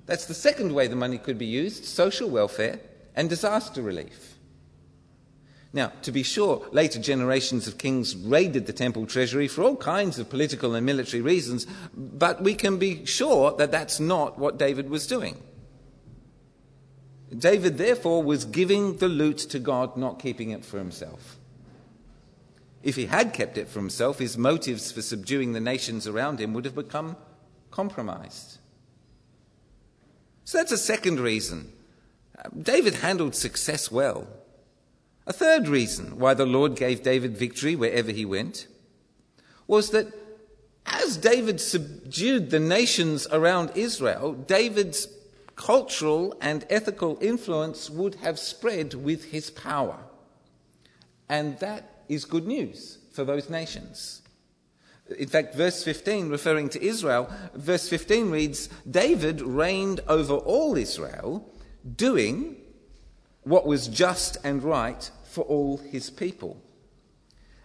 That's 0.07 0.25
the 0.25 0.33
second 0.33 0.73
way 0.73 0.87
the 0.87 0.97
money 0.97 1.19
could 1.19 1.37
be 1.37 1.45
used 1.45 1.85
social 1.85 2.31
welfare 2.31 2.81
and 3.15 3.29
disaster 3.29 3.83
relief. 3.83 4.34
Now, 5.75 5.91
to 6.03 6.13
be 6.13 6.23
sure, 6.23 6.65
later 6.71 7.01
generations 7.01 7.67
of 7.67 7.79
kings 7.79 8.15
raided 8.15 8.67
the 8.67 8.73
temple 8.73 9.07
treasury 9.07 9.49
for 9.49 9.65
all 9.65 9.75
kinds 9.75 10.21
of 10.21 10.31
political 10.31 10.77
and 10.77 10.87
military 10.87 11.21
reasons, 11.21 11.67
but 11.93 12.41
we 12.41 12.55
can 12.55 12.79
be 12.79 13.05
sure 13.05 13.57
that 13.57 13.73
that's 13.73 13.99
not 13.99 14.39
what 14.39 14.57
David 14.57 14.89
was 14.89 15.09
doing. 15.09 15.37
David, 17.37 17.77
therefore, 17.77 18.23
was 18.23 18.45
giving 18.45 18.99
the 18.99 19.09
loot 19.09 19.39
to 19.39 19.59
God, 19.59 19.97
not 19.97 20.21
keeping 20.21 20.51
it 20.51 20.65
for 20.65 20.79
himself. 20.79 21.39
If 22.85 22.95
he 22.95 23.07
had 23.07 23.33
kept 23.33 23.59
it 23.59 23.67
for 23.67 23.81
himself, 23.81 24.21
his 24.21 24.39
motives 24.39 24.93
for 24.93 25.03
subduing 25.03 25.55
the 25.55 25.61
nations 25.61 26.07
around 26.07 26.41
him 26.41 26.53
would 26.55 26.67
have 26.67 26.77
become 26.77 27.17
compromised. 27.73 28.59
So 30.45 30.59
that's 30.59 30.71
a 30.71 30.79
second 30.79 31.19
reason 31.19 31.73
David 32.57 32.95
handled 32.95 33.35
success 33.35 33.91
well. 33.91 34.29
A 35.27 35.33
third 35.33 35.69
reason 35.69 36.19
why 36.19 36.35
the 36.35 36.47
Lord 36.47 36.77
gave 36.77 37.03
David 37.03 37.37
victory 37.37 37.75
wherever 37.77 38.11
he 38.11 38.25
went 38.25 38.67
was 39.67 39.91
that 39.91 40.13
as 40.87 41.17
David 41.17 41.61
subdued 41.61 42.51
the 42.51 42.61
nations 42.61 43.27
around 43.33 43.73
Israel, 43.75 44.35
David's 44.35 45.09
cultural 45.57 46.37
and 46.41 46.67
ethical 46.69 47.17
influence 47.21 47.89
would 47.89 48.17
have 48.17 48.39
spread 48.39 48.95
with 48.95 49.27
his 49.27 49.51
power. 49.51 49.99
And 51.29 51.59
that 51.61 52.05
is 52.09 52.25
good 52.25 52.47
news 52.47 52.99
for 53.13 53.25
those 53.25 53.49
nations. 53.49 54.21
In 55.19 55.29
fact, 55.29 55.55
verse 55.55 55.83
15, 55.85 56.29
referring 56.29 56.69
to 56.71 56.85
Israel, 56.85 57.31
verse 57.55 57.89
15 57.89 58.31
reads 58.31 58.69
David 58.91 59.41
reigned 59.41 60.01
over 60.07 60.35
all 60.35 60.77
Israel 60.77 61.49
doing 61.97 62.57
what 63.45 63.67
was 63.67 63.89
just 63.89 64.37
and 64.43 64.63
right 64.63 65.11
for 65.25 65.45
all 65.45 65.77
his 65.79 66.11
people. 66.11 66.61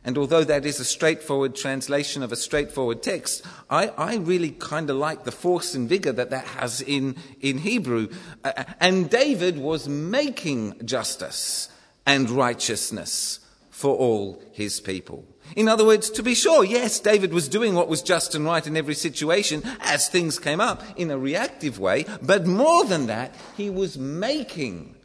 And 0.04 0.18
although 0.18 0.44
that 0.46 0.66
is 0.66 0.80
a 0.80 0.86
straightforward 0.86 1.56
translation 1.56 2.24
of 2.24 2.32
a 2.32 2.38
straightforward 2.38 3.04
text, 3.04 3.46
I, 3.70 3.88
I 3.90 4.16
really 4.16 4.52
kind 4.52 4.90
of 4.90 4.96
like 4.96 5.24
the 5.24 5.32
force 5.32 5.76
and 5.76 5.90
vigor 5.90 6.14
that 6.14 6.30
that 6.30 6.46
has 6.46 6.82
in, 6.82 7.18
in 7.42 7.60
Hebrew. 7.60 8.10
Uh, 8.44 8.64
and 8.80 9.10
David 9.10 9.58
was 9.58 9.90
making 9.90 10.86
justice 10.86 11.70
and 12.06 12.30
righteousness 12.30 13.40
for 13.70 13.96
all 13.96 14.42
his 14.52 14.80
people. 14.80 15.26
In 15.56 15.68
other 15.68 15.86
words, 15.86 16.10
to 16.12 16.24
be 16.24 16.36
sure, 16.36 16.64
yes, 16.64 17.00
David 17.00 17.34
was 17.34 17.50
doing 17.50 17.76
what 17.76 17.90
was 17.90 18.02
just 18.02 18.36
and 18.36 18.46
right 18.46 18.66
in 18.66 18.78
every 18.78 18.96
situation 18.96 19.64
as 19.82 20.08
things 20.08 20.40
came 20.40 20.62
up 20.62 20.84
in 20.96 21.12
a 21.12 21.18
reactive 21.18 21.80
way, 21.80 22.06
but 22.22 22.46
more 22.46 22.86
than 22.86 23.08
that, 23.08 23.34
he 23.58 23.70
was 23.70 23.98
making 23.98 24.96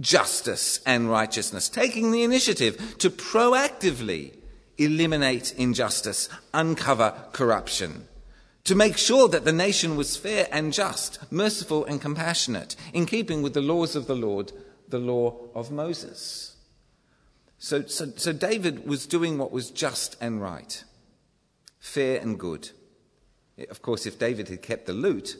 justice 0.00 0.80
and 0.86 1.10
righteousness, 1.10 1.68
taking 1.68 2.10
the 2.10 2.22
initiative 2.22 2.96
to 2.98 3.10
proactively 3.10 4.34
eliminate 4.76 5.52
injustice, 5.56 6.28
uncover 6.54 7.14
corruption, 7.32 8.06
to 8.64 8.74
make 8.74 8.96
sure 8.96 9.28
that 9.28 9.44
the 9.44 9.52
nation 9.52 9.96
was 9.96 10.16
fair 10.16 10.46
and 10.52 10.72
just, 10.72 11.18
merciful 11.32 11.84
and 11.86 12.00
compassionate, 12.00 12.76
in 12.92 13.06
keeping 13.06 13.42
with 13.42 13.54
the 13.54 13.60
laws 13.60 13.96
of 13.96 14.06
the 14.06 14.14
Lord, 14.14 14.52
the 14.88 14.98
law 14.98 15.36
of 15.54 15.70
Moses. 15.70 16.56
So, 17.58 17.82
so, 17.86 18.12
so 18.16 18.32
David 18.32 18.86
was 18.86 19.06
doing 19.06 19.36
what 19.36 19.50
was 19.50 19.70
just 19.70 20.16
and 20.20 20.40
right, 20.40 20.84
fair 21.80 22.20
and 22.20 22.38
good. 22.38 22.70
Of 23.70 23.82
course, 23.82 24.06
if 24.06 24.18
David 24.18 24.48
had 24.48 24.62
kept 24.62 24.86
the 24.86 24.92
loot, 24.92 25.36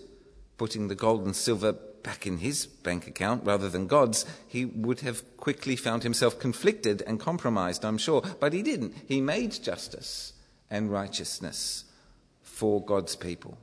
putting 0.56 0.88
the 0.88 0.96
gold 0.96 1.24
and 1.24 1.36
silver 1.36 1.76
back 2.08 2.26
in 2.26 2.38
his 2.38 2.64
bank 2.64 3.06
account 3.06 3.44
rather 3.44 3.68
than 3.68 3.86
God's, 3.86 4.24
he 4.46 4.64
would 4.64 5.00
have 5.00 5.22
quickly 5.36 5.76
found 5.76 6.04
himself 6.04 6.40
conflicted 6.40 7.02
and 7.06 7.20
compromised, 7.20 7.84
I'm 7.84 7.98
sure. 7.98 8.22
But 8.40 8.54
he 8.54 8.62
didn't. 8.62 8.94
He 9.06 9.20
made 9.20 9.62
justice 9.62 10.32
and 10.70 10.90
righteousness 10.90 11.84
for 12.40 12.82
God's 12.82 13.14
people. 13.14 13.58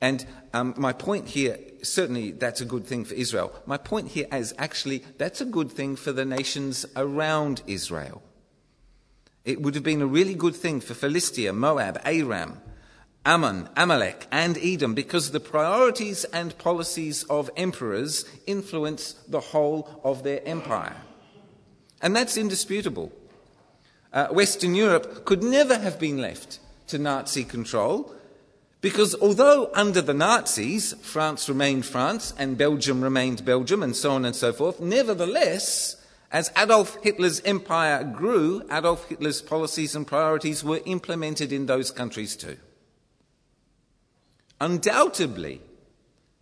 And 0.00 0.24
um, 0.54 0.72
my 0.76 0.92
point 0.92 1.26
here, 1.26 1.58
certainly 1.82 2.30
that's 2.30 2.60
a 2.60 2.64
good 2.64 2.86
thing 2.86 3.04
for 3.04 3.14
Israel. 3.14 3.52
My 3.66 3.76
point 3.76 4.06
here 4.12 4.28
is 4.32 4.54
actually 4.56 5.02
that's 5.18 5.40
a 5.40 5.52
good 5.56 5.72
thing 5.72 5.96
for 5.96 6.12
the 6.12 6.24
nations 6.24 6.86
around 6.94 7.60
Israel. 7.66 8.22
It 9.44 9.60
would 9.60 9.74
have 9.74 9.82
been 9.82 10.00
a 10.00 10.06
really 10.06 10.34
good 10.34 10.54
thing 10.54 10.80
for 10.80 10.94
Philistia, 10.94 11.52
Moab, 11.52 12.00
Aram, 12.04 12.60
Ammon, 13.24 13.68
Amalek, 13.76 14.26
and 14.32 14.56
Edom 14.58 14.94
because 14.94 15.30
the 15.30 15.40
priorities 15.40 16.24
and 16.24 16.56
policies 16.56 17.24
of 17.24 17.50
emperors 17.56 18.24
influence 18.46 19.12
the 19.28 19.40
whole 19.40 20.00
of 20.02 20.22
their 20.22 20.40
empire. 20.46 20.96
And 22.00 22.16
that's 22.16 22.38
indisputable. 22.38 23.12
Uh, 24.12 24.28
Western 24.28 24.74
Europe 24.74 25.24
could 25.26 25.42
never 25.42 25.78
have 25.78 26.00
been 26.00 26.18
left 26.18 26.60
to 26.88 26.98
Nazi 26.98 27.44
control 27.44 28.14
because 28.80 29.14
although 29.20 29.70
under 29.74 30.00
the 30.00 30.14
Nazis, 30.14 30.94
France 31.02 31.48
remained 31.48 31.84
France 31.84 32.32
and 32.38 32.56
Belgium 32.56 33.02
remained 33.02 33.44
Belgium 33.44 33.82
and 33.82 33.94
so 33.94 34.12
on 34.12 34.24
and 34.24 34.34
so 34.34 34.52
forth, 34.52 34.80
nevertheless, 34.80 36.02
as 36.32 36.50
Adolf 36.56 36.96
Hitler's 37.02 37.40
empire 37.42 38.02
grew, 38.02 38.62
Adolf 38.72 39.06
Hitler's 39.08 39.42
policies 39.42 39.94
and 39.94 40.06
priorities 40.06 40.64
were 40.64 40.80
implemented 40.86 41.52
in 41.52 41.66
those 41.66 41.90
countries 41.90 42.34
too. 42.34 42.56
Undoubtedly, 44.60 45.62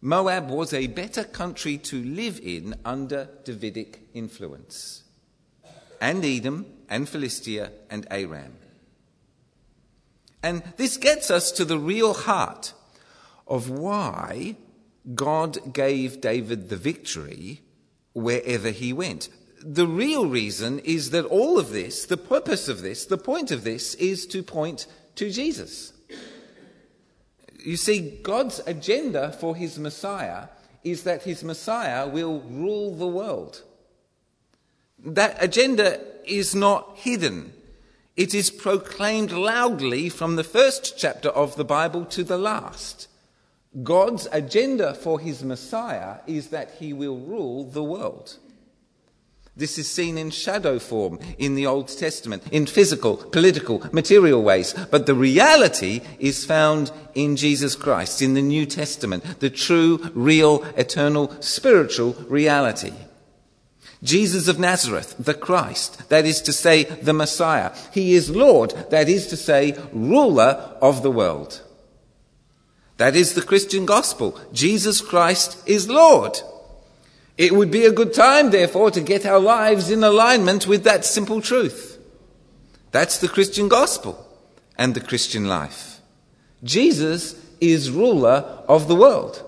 Moab 0.01 0.51
was 0.51 0.75
a 0.75 0.89
better 0.89 1.25
country 1.25 1.79
to 1.79 2.03
live 2.03 2.41
in 2.43 2.75
under 2.85 3.29
Davidic 3.45 4.09
influence, 4.13 5.05
and 6.01 6.25
Edom, 6.25 6.67
and 6.89 7.09
Philistia, 7.09 7.73
and 7.89 8.07
Aram. 8.11 8.57
And 10.43 10.63
this 10.77 10.97
gets 10.97 11.31
us 11.31 11.53
to 11.53 11.65
the 11.65 11.79
real 11.79 12.15
heart 12.15 12.73
of 13.47 13.71
why 13.71 14.57
God 15.15 15.73
gave 15.73 16.21
David 16.21 16.69
the 16.69 16.77
victory 16.77 17.63
wherever 18.13 18.71
he 18.71 18.93
went. 18.93 19.29
The 19.61 19.87
real 19.87 20.27
reason 20.27 20.79
is 20.81 21.11
that 21.11 21.25
all 21.25 21.59
of 21.59 21.71
this, 21.71 22.05
the 22.05 22.17
purpose 22.17 22.69
of 22.69 22.83
this, 22.83 23.07
the 23.07 23.19
point 23.19 23.51
of 23.51 23.65
this, 23.65 23.95
is 23.95 24.27
to 24.27 24.43
point 24.43 24.87
to 25.17 25.31
Jesus. 25.31 25.93
You 27.65 27.77
see, 27.77 28.19
God's 28.23 28.61
agenda 28.67 29.33
for 29.33 29.57
his 29.57 29.79
Messiah 29.79 30.49
is 30.85 31.03
that 31.03 31.23
his 31.23 31.43
Messiah 31.43 32.07
will 32.09 32.41
rule 32.41 32.95
the 32.95 33.07
world. 33.07 33.63
That 35.05 35.37
agenda 35.43 36.01
is 36.25 36.55
not 36.55 36.97
hidden. 36.97 37.53
It 38.17 38.35
is 38.35 38.51
proclaimed 38.51 39.33
loudly 39.33 40.09
from 40.09 40.37
the 40.37 40.45
first 40.45 40.99
chapter 40.99 41.29
of 41.29 41.57
the 41.57 41.65
Bible 41.65 42.05
to 42.07 42.25
the 42.25 42.39
last. 42.39 43.09
God's 43.83 44.27
agenda 44.33 44.95
for 44.95 45.21
his 45.21 45.45
Messiah 45.45 46.19
is 46.27 46.49
that 46.49 46.73
he 46.79 46.93
will 46.93 47.19
rule 47.19 47.65
the 47.65 47.85
world. 47.85 48.37
This 49.59 49.77
is 49.77 49.91
seen 49.91 50.17
in 50.17 50.31
shadow 50.31 50.79
form 50.79 51.19
in 51.37 51.57
the 51.57 51.67
Old 51.67 51.89
Testament, 51.89 52.45
in 52.53 52.65
physical, 52.65 53.17
political, 53.17 53.85
material 53.91 54.41
ways. 54.41 54.73
But 54.73 55.07
the 55.07 55.17
reality 55.17 56.01
is 56.21 56.45
found 56.45 56.93
in 57.15 57.35
Jesus 57.35 57.75
Christ, 57.75 58.23
in 58.23 58.35
the 58.35 58.41
New 58.41 58.67
Testament, 58.67 59.41
the 59.41 59.51
true, 59.51 60.13
real, 60.15 60.63
eternal, 60.77 61.35
spiritual 61.43 62.13
reality. 62.29 62.93
Jesus 64.01 64.47
of 64.47 64.61
Nazareth, 64.61 65.17
the 65.19 65.35
Christ, 65.35 66.09
that 66.09 66.25
is 66.25 66.41
to 66.43 66.53
say, 66.53 66.85
the 66.85 67.13
Messiah. 67.13 67.73
He 67.93 68.15
is 68.15 68.31
Lord, 68.31 68.71
that 68.91 69.09
is 69.09 69.27
to 69.27 69.37
say, 69.37 69.77
ruler 69.93 70.77
of 70.81 71.03
the 71.03 71.11
world. 71.11 71.63
That 72.99 73.17
is 73.17 73.35
the 73.35 73.43
Christian 73.43 73.87
gospel. 73.87 74.41
Jesus 74.53 75.01
Christ 75.01 75.61
is 75.67 75.89
Lord. 75.89 76.39
It 77.39 77.53
would 77.53 77.71
be 77.71 77.85
a 77.85 77.93
good 77.93 78.13
time, 78.13 78.51
therefore, 78.51 78.91
to 78.91 79.01
get 79.01 79.25
our 79.25 79.39
lives 79.39 79.91
in 79.91 80.03
alignment 80.03 80.67
with 80.67 80.83
that 80.85 81.05
simple 81.05 81.41
truth. 81.41 81.99
That's 82.91 83.19
the 83.19 83.29
Christian 83.29 83.69
gospel 83.69 84.27
and 84.77 84.95
the 84.95 85.01
Christian 85.01 85.47
life. 85.47 86.01
Jesus 86.65 87.37
is 87.61 87.93
ruler 87.93 88.65
of 88.69 88.89
the 88.89 88.97
world. 88.97 89.45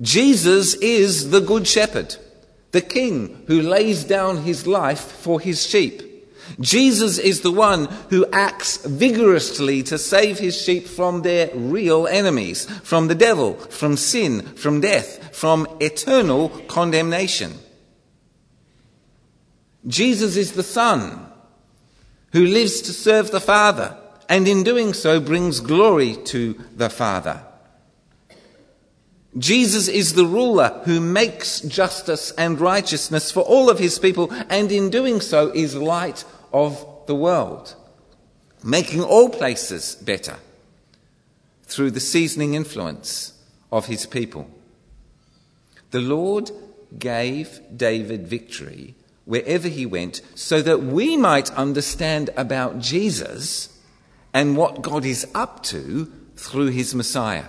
Jesus 0.00 0.74
is 0.74 1.30
the 1.30 1.40
good 1.40 1.66
shepherd, 1.66 2.16
the 2.70 2.80
king 2.80 3.44
who 3.46 3.60
lays 3.60 4.02
down 4.02 4.44
his 4.44 4.66
life 4.66 5.00
for 5.00 5.38
his 5.38 5.66
sheep. 5.66 6.02
Jesus 6.60 7.18
is 7.18 7.40
the 7.40 7.52
one 7.52 7.86
who 8.10 8.26
acts 8.32 8.84
vigorously 8.84 9.82
to 9.84 9.98
save 9.98 10.38
his 10.38 10.60
sheep 10.60 10.86
from 10.86 11.22
their 11.22 11.50
real 11.54 12.06
enemies, 12.06 12.66
from 12.82 13.08
the 13.08 13.14
devil, 13.14 13.54
from 13.54 13.96
sin, 13.96 14.42
from 14.56 14.80
death, 14.80 15.34
from 15.34 15.66
eternal 15.80 16.48
condemnation. 16.68 17.52
Jesus 19.86 20.36
is 20.36 20.52
the 20.52 20.62
Son 20.62 21.26
who 22.32 22.46
lives 22.46 22.82
to 22.82 22.92
serve 22.92 23.30
the 23.30 23.40
Father 23.40 23.96
and 24.28 24.46
in 24.46 24.62
doing 24.62 24.94
so 24.94 25.20
brings 25.20 25.60
glory 25.60 26.16
to 26.24 26.54
the 26.76 26.88
Father. 26.88 27.44
Jesus 29.38 29.88
is 29.88 30.12
the 30.12 30.26
ruler 30.26 30.82
who 30.84 31.00
makes 31.00 31.60
justice 31.60 32.32
and 32.32 32.60
righteousness 32.60 33.30
for 33.30 33.40
all 33.40 33.70
of 33.70 33.78
his 33.78 33.98
people 33.98 34.30
and 34.50 34.70
in 34.70 34.90
doing 34.90 35.20
so 35.20 35.50
is 35.54 35.74
light 35.74 36.24
of 36.52 36.84
the 37.06 37.14
world, 37.14 37.74
making 38.62 39.02
all 39.02 39.28
places 39.28 39.94
better 39.96 40.36
through 41.64 41.90
the 41.90 42.00
seasoning 42.00 42.54
influence 42.54 43.32
of 43.70 43.86
his 43.86 44.06
people. 44.06 44.48
The 45.90 46.00
Lord 46.00 46.50
gave 46.98 47.60
David 47.74 48.26
victory 48.26 48.94
wherever 49.24 49.68
he 49.68 49.86
went 49.86 50.20
so 50.34 50.60
that 50.62 50.82
we 50.82 51.16
might 51.16 51.50
understand 51.52 52.30
about 52.36 52.78
Jesus 52.78 53.78
and 54.34 54.56
what 54.56 54.82
God 54.82 55.04
is 55.04 55.26
up 55.34 55.62
to 55.64 56.10
through 56.36 56.68
his 56.68 56.94
Messiah. 56.94 57.46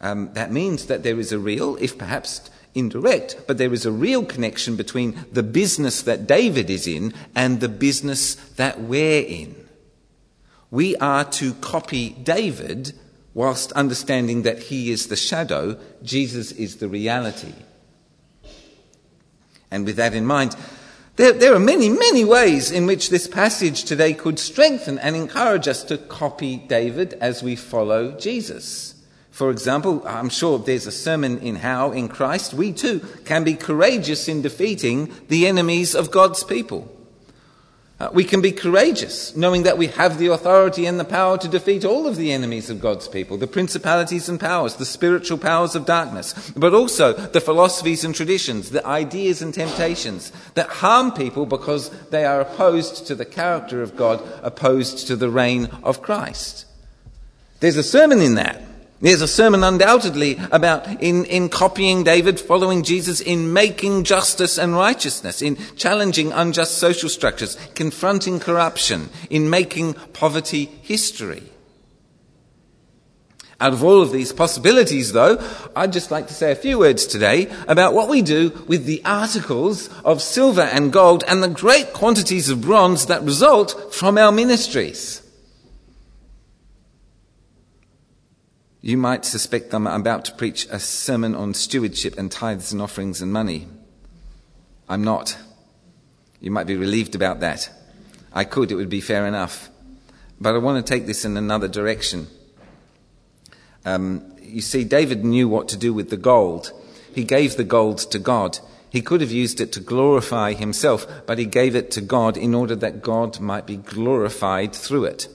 Um, 0.00 0.32
that 0.32 0.50
means 0.50 0.86
that 0.86 1.02
there 1.02 1.20
is 1.20 1.30
a 1.30 1.38
real, 1.38 1.76
if 1.76 1.98
perhaps 1.98 2.50
indirect, 2.74 3.36
but 3.46 3.58
there 3.58 3.72
is 3.72 3.86
a 3.86 3.92
real 3.92 4.24
connection 4.24 4.76
between 4.76 5.24
the 5.32 5.42
business 5.42 6.02
that 6.02 6.26
David 6.26 6.70
is 6.70 6.86
in 6.86 7.12
and 7.34 7.60
the 7.60 7.68
business 7.68 8.34
that 8.56 8.80
we're 8.80 9.22
in. 9.22 9.68
We 10.70 10.96
are 10.96 11.24
to 11.24 11.54
copy 11.54 12.10
David 12.10 12.92
whilst 13.34 13.72
understanding 13.72 14.42
that 14.42 14.64
he 14.64 14.90
is 14.90 15.06
the 15.06 15.16
shadow, 15.16 15.78
Jesus 16.02 16.52
is 16.52 16.76
the 16.76 16.88
reality. 16.88 17.54
And 19.70 19.86
with 19.86 19.96
that 19.96 20.14
in 20.14 20.26
mind, 20.26 20.56
there, 21.16 21.32
there, 21.32 21.54
are 21.54 21.60
many, 21.60 21.88
many 21.88 22.24
ways 22.24 22.70
in 22.70 22.86
which 22.86 23.10
this 23.10 23.28
passage 23.28 23.84
today 23.84 24.14
could 24.14 24.38
strengthen 24.38 24.98
and 24.98 25.14
encourage 25.14 25.68
us 25.68 25.84
to 25.84 25.98
copy 25.98 26.56
David 26.56 27.14
as 27.14 27.42
we 27.42 27.56
follow 27.56 28.12
Jesus. 28.12 28.99
For 29.40 29.50
example, 29.50 30.02
I'm 30.06 30.28
sure 30.28 30.58
there's 30.58 30.86
a 30.86 30.92
sermon 30.92 31.38
in 31.38 31.56
how, 31.56 31.92
in 31.92 32.08
Christ, 32.08 32.52
we 32.52 32.74
too 32.74 33.00
can 33.24 33.42
be 33.42 33.54
courageous 33.54 34.28
in 34.28 34.42
defeating 34.42 35.14
the 35.28 35.46
enemies 35.46 35.94
of 35.94 36.10
God's 36.10 36.44
people. 36.44 36.94
Uh, 37.98 38.10
we 38.12 38.22
can 38.22 38.42
be 38.42 38.52
courageous, 38.52 39.34
knowing 39.34 39.62
that 39.62 39.78
we 39.78 39.86
have 39.86 40.18
the 40.18 40.26
authority 40.26 40.84
and 40.84 41.00
the 41.00 41.06
power 41.06 41.38
to 41.38 41.48
defeat 41.48 41.86
all 41.86 42.06
of 42.06 42.16
the 42.16 42.32
enemies 42.32 42.68
of 42.68 42.82
God's 42.82 43.08
people, 43.08 43.38
the 43.38 43.46
principalities 43.46 44.28
and 44.28 44.38
powers, 44.38 44.74
the 44.74 44.84
spiritual 44.84 45.38
powers 45.38 45.74
of 45.74 45.86
darkness, 45.86 46.50
but 46.54 46.74
also 46.74 47.14
the 47.14 47.40
philosophies 47.40 48.04
and 48.04 48.14
traditions, 48.14 48.68
the 48.68 48.86
ideas 48.86 49.40
and 49.40 49.54
temptations 49.54 50.32
that 50.52 50.68
harm 50.68 51.12
people 51.12 51.46
because 51.46 51.88
they 52.10 52.26
are 52.26 52.42
opposed 52.42 53.06
to 53.06 53.14
the 53.14 53.24
character 53.24 53.80
of 53.80 53.96
God, 53.96 54.22
opposed 54.42 55.06
to 55.06 55.16
the 55.16 55.30
reign 55.30 55.70
of 55.82 56.02
Christ. 56.02 56.66
There's 57.60 57.78
a 57.78 57.82
sermon 57.82 58.20
in 58.20 58.34
that. 58.34 58.64
There's 59.02 59.22
a 59.22 59.28
sermon 59.28 59.64
undoubtedly 59.64 60.38
about 60.52 60.86
in, 61.02 61.24
in 61.24 61.48
copying 61.48 62.04
David, 62.04 62.38
following 62.38 62.82
Jesus, 62.82 63.22
in 63.22 63.50
making 63.50 64.04
justice 64.04 64.58
and 64.58 64.74
righteousness, 64.74 65.40
in 65.40 65.56
challenging 65.74 66.32
unjust 66.32 66.76
social 66.76 67.08
structures, 67.08 67.56
confronting 67.74 68.40
corruption, 68.40 69.08
in 69.30 69.48
making 69.48 69.94
poverty 70.12 70.66
history. 70.82 71.44
Out 73.58 73.72
of 73.72 73.82
all 73.82 74.02
of 74.02 74.12
these 74.12 74.34
possibilities, 74.34 75.12
though, 75.12 75.42
I'd 75.74 75.94
just 75.94 76.10
like 76.10 76.28
to 76.28 76.34
say 76.34 76.52
a 76.52 76.56
few 76.56 76.78
words 76.78 77.06
today 77.06 77.50
about 77.68 77.94
what 77.94 78.08
we 78.08 78.20
do 78.20 78.50
with 78.68 78.84
the 78.84 79.02
articles 79.06 79.88
of 80.04 80.20
silver 80.20 80.62
and 80.62 80.92
gold 80.92 81.24
and 81.26 81.42
the 81.42 81.48
great 81.48 81.94
quantities 81.94 82.50
of 82.50 82.60
bronze 82.60 83.06
that 83.06 83.22
result 83.22 83.94
from 83.94 84.18
our 84.18 84.32
ministries. 84.32 85.22
You 88.82 88.96
might 88.96 89.26
suspect 89.26 89.74
I'm 89.74 89.86
about 89.86 90.24
to 90.26 90.34
preach 90.34 90.66
a 90.70 90.78
sermon 90.78 91.34
on 91.34 91.52
stewardship 91.52 92.16
and 92.16 92.32
tithes 92.32 92.72
and 92.72 92.80
offerings 92.80 93.20
and 93.20 93.30
money. 93.30 93.68
I'm 94.88 95.04
not. 95.04 95.36
You 96.40 96.50
might 96.50 96.66
be 96.66 96.76
relieved 96.76 97.14
about 97.14 97.40
that. 97.40 97.70
I 98.32 98.44
could, 98.44 98.72
it 98.72 98.76
would 98.76 98.88
be 98.88 99.02
fair 99.02 99.26
enough. 99.26 99.68
But 100.40 100.54
I 100.54 100.58
want 100.58 100.84
to 100.84 100.92
take 100.92 101.06
this 101.06 101.26
in 101.26 101.36
another 101.36 101.68
direction. 101.68 102.28
Um, 103.84 104.32
you 104.40 104.62
see, 104.62 104.84
David 104.84 105.24
knew 105.24 105.46
what 105.46 105.68
to 105.68 105.76
do 105.76 105.92
with 105.92 106.08
the 106.08 106.16
gold. 106.16 106.72
He 107.14 107.24
gave 107.24 107.56
the 107.56 107.64
gold 107.64 107.98
to 107.98 108.18
God. 108.18 108.60
He 108.88 109.02
could 109.02 109.20
have 109.20 109.30
used 109.30 109.60
it 109.60 109.72
to 109.72 109.80
glorify 109.80 110.54
himself, 110.54 111.06
but 111.26 111.38
he 111.38 111.44
gave 111.44 111.76
it 111.76 111.90
to 111.92 112.00
God 112.00 112.38
in 112.38 112.54
order 112.54 112.74
that 112.76 113.02
God 113.02 113.40
might 113.40 113.66
be 113.66 113.76
glorified 113.76 114.74
through 114.74 115.04
it. 115.04 115.28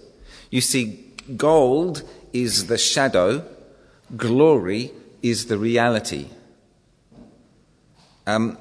You 0.50 0.62
see, 0.62 1.14
gold 1.38 2.02
is 2.36 2.68
the 2.68 2.78
shadow, 2.78 3.46
glory 4.18 4.92
is 5.22 5.46
the 5.46 5.58
reality. 5.58 6.28
Um, 8.28 8.58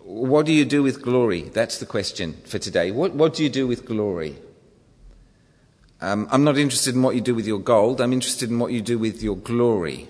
what 0.00 0.46
do 0.46 0.52
you 0.52 0.64
do 0.64 0.82
with 0.82 1.02
glory? 1.02 1.42
That's 1.42 1.78
the 1.78 1.84
question 1.84 2.40
for 2.46 2.58
today. 2.58 2.90
What, 2.90 3.14
what 3.14 3.34
do 3.34 3.42
you 3.42 3.50
do 3.50 3.66
with 3.66 3.84
glory? 3.84 4.36
Um, 6.00 6.26
I'm 6.30 6.42
not 6.42 6.56
interested 6.56 6.94
in 6.94 7.02
what 7.02 7.14
you 7.14 7.20
do 7.20 7.34
with 7.34 7.46
your 7.46 7.60
gold, 7.60 8.00
I'm 8.00 8.14
interested 8.14 8.48
in 8.50 8.58
what 8.58 8.72
you 8.72 8.80
do 8.80 8.98
with 8.98 9.22
your 9.22 9.36
glory. 9.36 10.08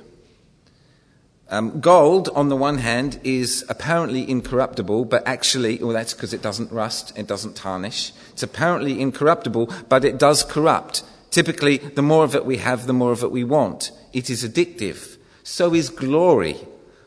Um, 1.51 1.81
gold, 1.81 2.31
on 2.35 2.49
the 2.49 2.57
one 2.57 2.79
hand, 2.79 3.21
is 3.25 3.65
apparently 3.69 4.31
incorruptible, 4.31 5.07
but 5.07 5.27
actually, 5.27 5.83
well, 5.83 5.93
that's 5.93 6.15
because 6.15 6.33
it 6.33 6.41
doesn't 6.41 6.71
rust, 6.71 7.13
it 7.19 7.27
doesn't 7.27 7.57
tarnish. 7.57 8.13
It's 8.33 8.43
apparently 8.43 9.01
incorruptible, 9.01 9.71
but 9.89 10.05
it 10.05 10.19
does 10.19 10.45
corrupt. 10.45 11.03
Typically, 11.33 11.79
the 11.79 12.03
more 12.03 12.25
of 12.25 12.35
it 12.35 12.45
we 12.45 12.59
have, 12.59 12.87
the 12.87 12.93
more 12.93 13.11
of 13.11 13.23
it 13.23 13.31
we 13.33 13.43
want. 13.43 13.91
It 14.13 14.29
is 14.29 14.45
addictive. 14.45 15.17
So 15.43 15.75
is 15.75 15.89
glory. 15.89 16.57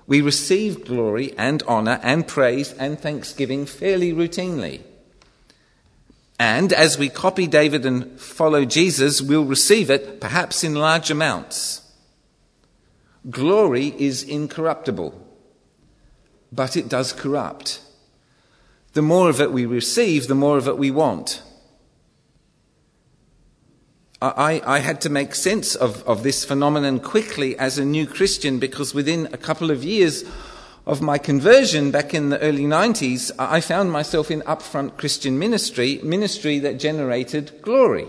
We 0.07 0.19
receive 0.21 0.83
glory 0.83 1.33
and 1.37 1.61
honour 1.63 1.99
and 2.01 2.27
praise 2.27 2.73
and 2.73 2.99
thanksgiving 2.99 3.67
fairly 3.67 4.11
routinely. 4.11 4.81
And 6.39 6.73
as 6.73 6.97
we 6.97 7.07
copy 7.07 7.45
David 7.45 7.85
and 7.85 8.19
follow 8.19 8.65
Jesus, 8.65 9.21
we'll 9.21 9.45
receive 9.45 9.91
it 9.91 10.19
perhaps 10.19 10.63
in 10.63 10.73
large 10.73 11.11
amounts. 11.11 11.83
Glory 13.29 13.93
is 13.99 14.23
incorruptible, 14.23 15.13
but 16.51 16.75
it 16.75 16.89
does 16.89 17.13
corrupt. 17.13 17.79
The 18.93 19.03
more 19.03 19.29
of 19.29 19.39
it 19.39 19.51
we 19.51 19.67
receive, 19.67 20.27
the 20.27 20.35
more 20.35 20.57
of 20.57 20.67
it 20.67 20.79
we 20.79 20.89
want. 20.89 21.43
I, 24.21 24.61
I, 24.65 24.79
had 24.79 25.01
to 25.01 25.09
make 25.09 25.35
sense 25.35 25.75
of, 25.75 26.01
of 26.07 26.23
this 26.23 26.45
phenomenon 26.45 27.01
quickly 27.01 27.57
as 27.57 27.77
a 27.77 27.83
new 27.83 28.07
Christian 28.07 28.59
because 28.59 28.93
within 28.93 29.27
a 29.33 29.37
couple 29.37 29.71
of 29.71 29.83
years 29.83 30.23
of 30.85 31.01
my 31.01 31.17
conversion 31.17 31.91
back 31.91 32.13
in 32.13 32.29
the 32.29 32.39
early 32.39 32.63
90s, 32.63 33.31
I 33.37 33.59
found 33.59 33.91
myself 33.91 34.31
in 34.31 34.41
upfront 34.41 34.97
Christian 34.97 35.37
ministry, 35.37 35.99
ministry 36.01 36.59
that 36.59 36.79
generated 36.79 37.61
glory. 37.61 38.07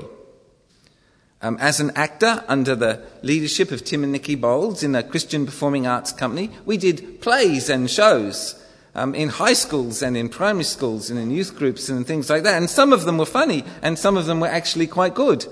Um, 1.43 1.59
as 1.61 1.81
an 1.81 1.91
actor 1.97 2.45
under 2.47 2.77
the 2.77 3.03
leadership 3.23 3.73
of 3.73 3.85
Tim 3.85 4.05
and 4.05 4.13
Nikki 4.13 4.37
Bowles 4.37 4.83
in 4.83 4.95
a 4.95 5.03
Christian 5.03 5.45
performing 5.45 5.87
arts 5.87 6.13
company, 6.13 6.51
we 6.65 6.77
did 6.77 7.21
plays 7.21 7.69
and 7.69 7.91
shows 7.91 8.63
um, 8.95 9.15
in 9.15 9.29
high 9.29 9.53
schools 9.55 10.03
and 10.03 10.17
in 10.17 10.29
primary 10.29 10.65
schools 10.65 11.11
and 11.11 11.19
in 11.19 11.31
youth 11.31 11.57
groups 11.57 11.89
and 11.89 12.07
things 12.07 12.31
like 12.31 12.45
that. 12.45 12.57
And 12.57 12.71
some 12.71 12.93
of 12.93 13.05
them 13.05 13.19
were 13.19 13.27
funny, 13.27 13.65
and 13.83 13.99
some 13.99 14.17
of 14.17 14.27
them 14.27 14.41
were 14.41 14.49
actually 14.49 14.87
quite 14.87 15.15
good. 15.15 15.47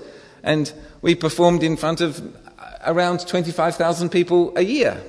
And 0.45 0.71
we 1.01 1.15
performed 1.15 1.63
in 1.63 1.75
front 1.75 1.99
of 1.99 2.21
around 2.85 3.27
25,000 3.27 4.09
people 4.09 4.53
a 4.55 4.61
year. 4.61 5.03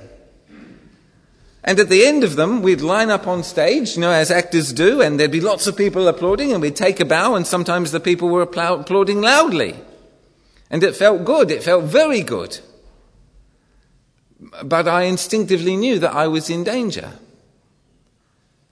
And 1.63 1.79
at 1.79 1.89
the 1.89 2.05
end 2.05 2.23
of 2.23 2.35
them, 2.35 2.61
we'd 2.61 2.81
line 2.81 3.09
up 3.09 3.27
on 3.27 3.43
stage, 3.43 3.95
you 3.95 4.01
know, 4.01 4.11
as 4.11 4.31
actors 4.31 4.73
do, 4.73 5.01
and 5.01 5.19
there'd 5.19 5.31
be 5.31 5.41
lots 5.41 5.67
of 5.67 5.77
people 5.77 6.07
applauding, 6.07 6.53
and 6.53 6.61
we'd 6.61 6.75
take 6.75 6.99
a 6.99 7.05
bow, 7.05 7.35
and 7.35 7.45
sometimes 7.45 7.91
the 7.91 7.99
people 7.99 8.29
were 8.29 8.41
applauding 8.41 9.21
loudly. 9.21 9.75
And 10.69 10.83
it 10.83 10.95
felt 10.95 11.23
good, 11.23 11.51
it 11.51 11.63
felt 11.63 11.85
very 11.85 12.21
good. 12.21 12.59
But 14.63 14.87
I 14.87 15.03
instinctively 15.03 15.75
knew 15.75 15.99
that 15.99 16.13
I 16.13 16.27
was 16.27 16.49
in 16.49 16.63
danger 16.63 17.13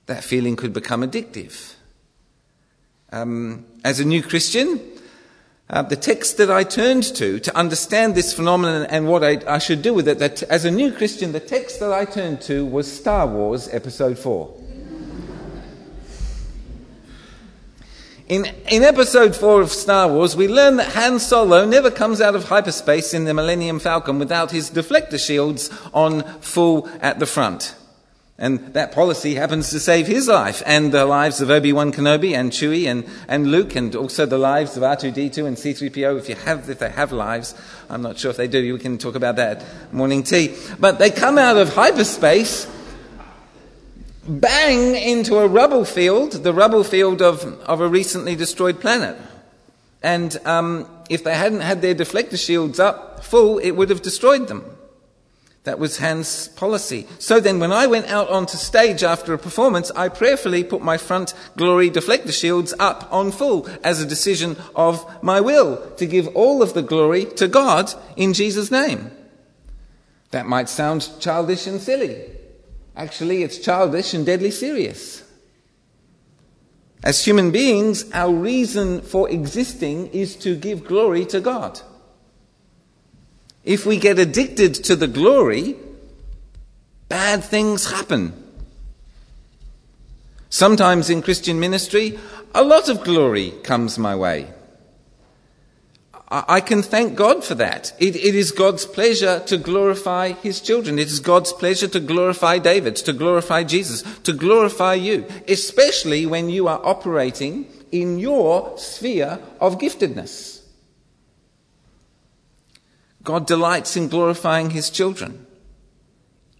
that 0.05 0.23
feeling 0.23 0.55
could 0.55 0.73
become 0.73 1.01
addictive. 1.01 1.73
Um, 3.11 3.65
as 3.83 3.99
a 3.99 4.05
new 4.05 4.21
Christian, 4.21 4.79
uh, 5.69 5.81
the 5.81 5.95
text 5.95 6.37
that 6.37 6.51
I 6.51 6.63
turned 6.63 7.03
to 7.15 7.39
to 7.39 7.57
understand 7.57 8.13
this 8.13 8.33
phenomenon 8.33 8.85
and 8.89 9.07
what 9.07 9.23
I, 9.23 9.41
I 9.47 9.57
should 9.57 9.81
do 9.81 9.93
with 9.93 10.07
it, 10.07 10.19
that 10.19 10.43
as 10.43 10.63
a 10.63 10.71
new 10.71 10.91
Christian, 10.91 11.31
the 11.31 11.39
text 11.39 11.79
that 11.79 11.91
I 11.91 12.05
turned 12.05 12.41
to 12.41 12.65
was 12.65 12.91
Star 12.91 13.25
Wars 13.25 13.67
Episode 13.69 14.19
4. 14.19 14.61
In, 18.27 18.45
in 18.69 18.81
episode 18.81 19.35
4 19.35 19.61
of 19.61 19.71
Star 19.71 20.07
Wars, 20.07 20.35
we 20.35 20.47
learn 20.47 20.77
that 20.77 20.93
Han 20.93 21.19
Solo 21.19 21.63
never 21.63 21.91
comes 21.91 22.21
out 22.21 22.35
of 22.35 22.45
hyperspace 22.45 23.13
in 23.13 23.25
the 23.25 23.35
Millennium 23.35 23.79
Falcon 23.79 24.17
without 24.17 24.49
his 24.49 24.71
deflector 24.71 25.23
shields 25.23 25.69
on 25.93 26.23
full 26.41 26.89
at 27.01 27.19
the 27.19 27.27
front. 27.27 27.75
And 28.37 28.59
that 28.73 28.91
policy 28.91 29.35
happens 29.35 29.69
to 29.69 29.79
save 29.79 30.07
his 30.07 30.27
life 30.27 30.61
and 30.65 30.91
the 30.91 31.05
lives 31.05 31.39
of 31.39 31.49
Obi-Wan 31.49 31.93
Kenobi 31.93 32.33
and 32.33 32.51
Chewie 32.51 32.85
and, 32.85 33.05
and 33.29 33.47
Luke 33.47 33.77
and 33.77 33.95
also 33.95 34.25
the 34.25 34.37
lives 34.37 34.75
of 34.75 34.83
R2-D2 34.83 35.47
and 35.47 35.57
C-3PO 35.57 36.17
if 36.17 36.27
you 36.27 36.35
have, 36.35 36.69
if 36.69 36.79
they 36.79 36.89
have 36.89 37.13
lives. 37.13 37.55
I'm 37.89 38.01
not 38.01 38.17
sure 38.17 38.31
if 38.31 38.37
they 38.37 38.49
do. 38.49 38.73
We 38.73 38.79
can 38.79 38.97
talk 38.97 39.15
about 39.15 39.37
that 39.37 39.63
morning 39.93 40.21
tea. 40.21 40.53
But 40.77 40.99
they 40.99 41.11
come 41.11 41.37
out 41.37 41.55
of 41.55 41.75
hyperspace, 41.75 42.69
bang 44.27 44.95
into 44.95 45.37
a 45.37 45.47
rubble 45.47 45.85
field, 45.85 46.33
the 46.33 46.53
rubble 46.53 46.83
field 46.83 47.21
of, 47.21 47.45
of 47.61 47.79
a 47.79 47.87
recently 47.87 48.35
destroyed 48.35 48.81
planet. 48.81 49.15
And 50.03 50.37
um, 50.45 50.89
if 51.09 51.23
they 51.23 51.35
hadn't 51.35 51.61
had 51.61 51.81
their 51.81 51.95
deflector 51.95 52.37
shields 52.37 52.81
up 52.81 53.23
full, 53.23 53.59
it 53.59 53.71
would 53.71 53.89
have 53.89 54.01
destroyed 54.01 54.49
them. 54.49 54.74
That 55.65 55.79
was 55.79 55.97
Han's 55.97 56.47
policy. 56.49 57.07
So 57.17 57.39
then, 57.39 57.59
when 57.59 57.71
I 57.71 57.87
went 57.87 58.05
out 58.05 58.29
onto 58.29 58.55
stage 58.55 59.03
after 59.03 59.33
a 59.33 59.39
performance, 59.39 59.89
I 59.91 60.09
prayerfully 60.09 60.63
put 60.63 60.83
my 60.83 60.97
front 60.97 61.33
glory 61.57 61.89
deflector 61.89 62.31
shields 62.31 62.73
up 62.79 63.11
on 63.11 63.31
full 63.31 63.67
as 63.83 63.99
a 63.99 64.05
decision 64.05 64.57
of 64.75 65.03
my 65.23 65.41
will 65.41 65.91
to 65.97 66.05
give 66.05 66.27
all 66.35 66.61
of 66.61 66.75
the 66.75 66.83
glory 66.83 67.25
to 67.37 67.47
God 67.47 67.91
in 68.15 68.33
Jesus' 68.33 68.69
name. 68.69 69.09
That 70.29 70.45
might 70.45 70.69
sound 70.69 71.09
childish 71.19 71.65
and 71.65 71.81
silly. 71.81 72.29
Actually, 72.95 73.41
it's 73.41 73.57
childish 73.57 74.13
and 74.13 74.23
deadly 74.23 74.51
serious. 74.51 75.23
As 77.03 77.25
human 77.25 77.49
beings, 77.49 78.05
our 78.13 78.33
reason 78.33 79.01
for 79.01 79.29
existing 79.31 80.07
is 80.07 80.35
to 80.37 80.55
give 80.55 80.85
glory 80.85 81.25
to 81.25 81.39
God. 81.39 81.81
If 83.65 83.85
we 83.85 83.97
get 83.97 84.19
addicted 84.19 84.75
to 84.85 84.95
the 84.95 85.07
glory, 85.07 85.75
bad 87.09 87.43
things 87.43 87.91
happen. 87.91 88.33
Sometimes 90.49 91.09
in 91.09 91.21
Christian 91.21 91.59
ministry, 91.59 92.17
a 92.53 92.63
lot 92.63 92.87
of 92.87 93.03
glory 93.03 93.51
comes 93.63 93.97
my 93.99 94.15
way. 94.15 94.53
I 96.27 96.59
can 96.59 96.81
thank 96.81 97.15
God 97.15 97.43
for 97.43 97.53
that. 97.55 97.93
It, 97.99 98.15
it 98.15 98.33
is 98.35 98.51
God's 98.51 98.85
pleasure 98.85 99.41
to 99.45 99.57
glorify 99.57 100.31
His 100.31 100.59
children. 100.59 100.97
It 100.97 101.07
is 101.07 101.19
God's 101.19 101.53
pleasure 101.53 101.87
to 101.89 101.99
glorify 101.99 102.57
David, 102.57 102.95
to 102.97 103.13
glorify 103.13 103.63
Jesus, 103.63 104.01
to 104.23 104.33
glorify 104.33 104.95
you, 104.95 105.25
especially 105.47 106.25
when 106.25 106.49
you 106.49 106.67
are 106.67 106.83
operating 106.83 107.67
in 107.91 108.17
your 108.17 108.77
sphere 108.77 109.39
of 109.61 109.77
giftedness. 109.77 110.54
God 113.25 113.47
delights 113.47 113.97
in 113.97 114.07
glorifying 114.07 114.69
his 114.69 114.89
children 114.89 115.45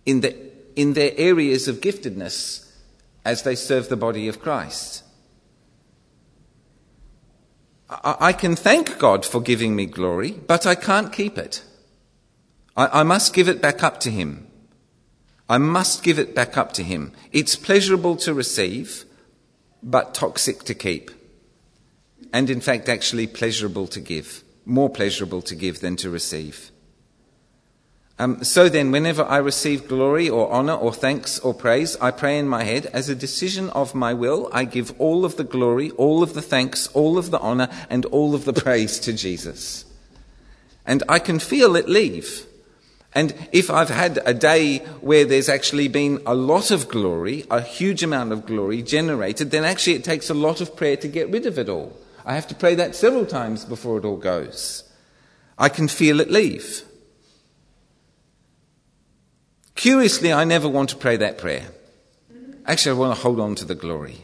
in, 0.06 0.22
the, 0.22 0.36
in 0.76 0.94
their 0.94 1.12
areas 1.16 1.68
of 1.68 1.80
giftedness 1.80 2.68
as 3.24 3.44
they 3.44 3.56
serve 3.56 3.88
the 3.88 3.96
body 3.96 4.28
of 4.28 4.42
Christ. 4.42 5.04
I, 7.88 8.16
I 8.20 8.34
can 8.34 8.56
thank 8.56 8.98
God 8.98 9.26
for 9.26 9.42
giving 9.42 9.76
me 9.76 9.86
glory, 9.86 10.32
but 10.32 10.66
I 10.66 10.74
can't 10.74 11.14
keep 11.14 11.38
it. 11.38 11.64
I, 12.76 13.02
I 13.02 13.04
must 13.04 13.34
give 13.34 13.48
it 13.48 13.62
back 13.62 13.84
up 13.84 14.00
to 14.02 14.10
him. 14.10 14.48
I 15.48 15.60
must 15.60 16.02
give 16.02 16.18
it 16.18 16.34
back 16.34 16.58
up 16.58 16.74
to 16.74 16.84
him. 16.84 17.14
It's 17.32 17.56
pleasurable 17.56 18.16
to 18.18 18.34
receive, 18.34 19.06
but 19.84 20.16
toxic 20.16 20.64
to 20.64 20.74
keep. 20.74 21.12
And 22.34 22.50
in 22.50 22.60
fact, 22.60 22.90
actually 22.90 23.28
pleasurable 23.28 23.86
to 23.88 24.00
give 24.00 24.44
more 24.66 24.90
pleasurable 24.90 25.42
to 25.44 25.56
give 25.56 25.80
than 25.80 25.96
to 25.98 26.10
receive. 26.10 26.72
Um, 28.18 28.46
so 28.46 28.70
then, 28.70 28.92
whenever 28.92 29.24
I 29.24 29.38
receive 29.38 29.90
glory 29.90 30.30
or 30.30 30.50
honor 30.50 30.74
or 30.74 30.94
thanks 30.94 31.38
or 31.40 31.54
praise, 31.54 31.98
I 31.98 32.12
pray 32.12 32.40
in 32.40 32.48
my 32.48 32.64
head, 32.64 32.86
as 32.88 33.10
a 33.10 33.16
decision 33.16 33.70
of 33.72 33.94
my 33.94 34.14
will, 34.14 34.50
I 34.54 34.64
give 34.64 34.98
all 35.00 35.26
of 35.26 35.36
the 35.36 35.44
glory, 35.44 35.92
all 35.92 36.24
of 36.24 36.34
the 36.34 36.42
thanks, 36.42 36.88
all 36.88 37.18
of 37.18 37.30
the 37.30 37.40
honor, 37.40 37.68
and 37.90 38.06
all 38.06 38.34
of 38.34 38.46
the 38.46 38.54
praise 38.54 39.00
to 39.02 39.12
Jesus. 39.12 39.84
And 40.86 41.04
I 41.10 41.20
can 41.20 41.40
feel 41.40 41.76
it 41.76 41.90
leave. 41.90 42.46
And 43.12 43.34
if 43.52 43.70
I've 43.70 43.90
had 43.90 44.20
a 44.26 44.34
day 44.34 44.78
where 45.02 45.26
there's 45.26 45.50
actually 45.50 45.90
been 45.90 46.22
a 46.26 46.36
lot 46.36 46.72
of 46.72 46.88
glory, 46.88 47.44
a 47.52 47.62
huge 47.62 48.02
amount 48.02 48.32
of 48.32 48.46
glory 48.46 48.82
generated, 48.82 49.52
then 49.52 49.66
actually 49.66 49.96
it 49.96 50.04
takes 50.06 50.30
a 50.30 50.34
lot 50.34 50.62
of 50.62 50.76
prayer 50.76 50.98
to 50.98 51.08
get 51.08 51.30
rid 51.30 51.46
of 51.46 51.60
it 51.60 51.68
all. 51.68 51.98
I 52.26 52.34
have 52.34 52.48
to 52.48 52.56
pray 52.56 52.74
that 52.76 52.96
several 52.96 53.26
times 53.26 53.66
before 53.66 54.00
it 54.00 54.06
all 54.06 54.18
goes. 54.18 54.84
I 55.58 55.70
can 55.70 55.88
feel 55.88 56.20
it 56.20 56.32
leave. 56.32 56.82
Curiously, 59.76 60.34
I 60.34 60.44
never 60.44 60.68
want 60.68 60.90
to 60.90 60.96
pray 60.96 61.18
that 61.18 61.38
prayer. 61.38 61.68
Actually, 62.66 62.98
I 62.98 63.00
want 63.00 63.16
to 63.16 63.22
hold 63.22 63.40
on 63.40 63.54
to 63.56 63.66
the 63.66 63.76
glory. 63.76 64.22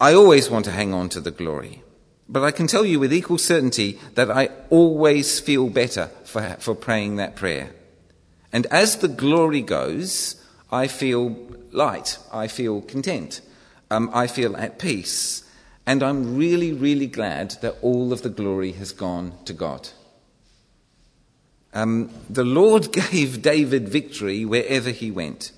I 0.00 0.14
always 0.14 0.48
want 0.48 0.64
to 0.66 0.70
hang 0.70 0.94
on 0.94 1.08
to 1.10 1.20
the 1.20 1.30
glory. 1.32 1.82
But 2.28 2.44
I 2.44 2.52
can 2.52 2.68
tell 2.68 2.84
you 2.84 3.00
with 3.00 3.12
equal 3.12 3.38
certainty 3.38 3.98
that 4.14 4.30
I 4.30 4.48
always 4.70 5.40
feel 5.40 5.68
better 5.68 6.06
for, 6.24 6.56
for 6.60 6.74
praying 6.74 7.16
that 7.16 7.34
prayer. 7.34 7.70
And 8.52 8.66
as 8.66 8.98
the 8.98 9.08
glory 9.08 9.60
goes, 9.60 10.42
I 10.70 10.86
feel 10.86 11.36
light. 11.72 12.18
I 12.32 12.46
feel 12.46 12.80
content 12.80 13.40
um, 13.92 14.10
I 14.14 14.26
feel 14.26 14.56
at 14.56 14.78
peace. 14.78 15.44
And 15.86 16.02
I'm 16.02 16.36
really, 16.36 16.72
really 16.72 17.06
glad 17.06 17.56
that 17.60 17.76
all 17.82 18.12
of 18.12 18.22
the 18.22 18.30
glory 18.30 18.72
has 18.72 18.92
gone 18.92 19.34
to 19.44 19.52
God. 19.52 19.90
Um, 21.74 22.10
the 22.30 22.44
Lord 22.44 22.92
gave 23.10 23.42
David 23.42 23.88
victory 23.88 24.44
wherever 24.44 24.90
he 24.90 25.10
went. 25.10 25.52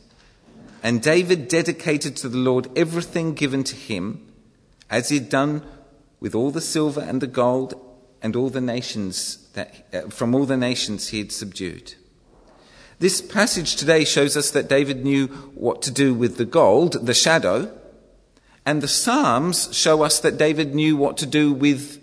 And 0.83 1.01
David 1.01 1.49
dedicated 1.49 2.17
to 2.17 2.29
the 2.29 2.39
Lord 2.39 2.69
everything 2.77 3.35
given 3.35 3.65
to 3.65 3.77
him, 3.77 4.27
as 4.91 5.09
he 5.09 5.19
had 5.19 5.29
done 5.29 5.63
with 6.21 6.35
all 6.35 6.51
the 6.51 6.61
silver 6.61 7.01
and 7.01 7.21
the 7.21 7.27
gold 7.27 7.75
and 8.21 8.35
all 8.37 8.51
the 8.51 8.61
nations 8.61 9.49
that, 9.53 9.87
uh, 9.93 10.09
from 10.11 10.35
all 10.35 10.45
the 10.45 10.57
nations 10.57 11.09
he 11.09 11.19
had 11.19 11.33
subdued. 11.33 11.95
This 12.99 13.21
passage 13.21 13.77
today 13.77 14.05
shows 14.05 14.37
us 14.37 14.51
that 14.51 14.69
David 14.69 15.05
knew 15.05 15.29
what 15.55 15.83
to 15.83 15.91
do 15.91 16.15
with 16.15 16.37
the 16.37 16.45
gold, 16.45 17.07
the 17.07 17.15
shadow, 17.15 17.71
and 18.67 18.83
the 18.83 18.89
Psalms 18.89 19.75
show 19.77 20.03
us 20.03 20.21
that 20.21 20.39
David 20.39 20.75
knew 20.75 20.97
what 20.97 21.19
to 21.19 21.27
do 21.27 21.53
with 21.53 22.03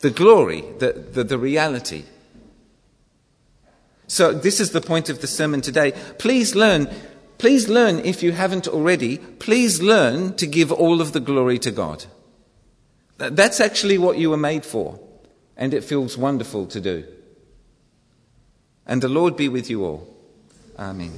the 0.00 0.10
glory, 0.10 0.62
the, 0.78 0.92
the, 0.92 1.24
the, 1.24 1.38
reality. 1.38 2.04
So 4.06 4.32
this 4.32 4.60
is 4.60 4.72
the 4.72 4.82
point 4.82 5.08
of 5.08 5.22
the 5.22 5.26
sermon 5.26 5.62
today. 5.62 5.92
Please 6.18 6.54
learn, 6.54 6.88
please 7.38 7.68
learn 7.70 8.00
if 8.00 8.22
you 8.22 8.32
haven't 8.32 8.68
already, 8.68 9.16
please 9.16 9.80
learn 9.80 10.36
to 10.36 10.46
give 10.46 10.70
all 10.70 11.00
of 11.00 11.12
the 11.12 11.20
glory 11.20 11.58
to 11.60 11.70
God. 11.70 12.04
That's 13.16 13.60
actually 13.60 13.96
what 13.96 14.18
you 14.18 14.28
were 14.28 14.36
made 14.36 14.66
for, 14.66 15.00
and 15.56 15.72
it 15.72 15.84
feels 15.84 16.18
wonderful 16.18 16.66
to 16.66 16.80
do. 16.80 17.04
And 18.86 19.00
the 19.00 19.08
Lord 19.08 19.36
be 19.36 19.48
with 19.48 19.70
you 19.70 19.84
all. 19.84 20.14
Amen. 20.78 21.12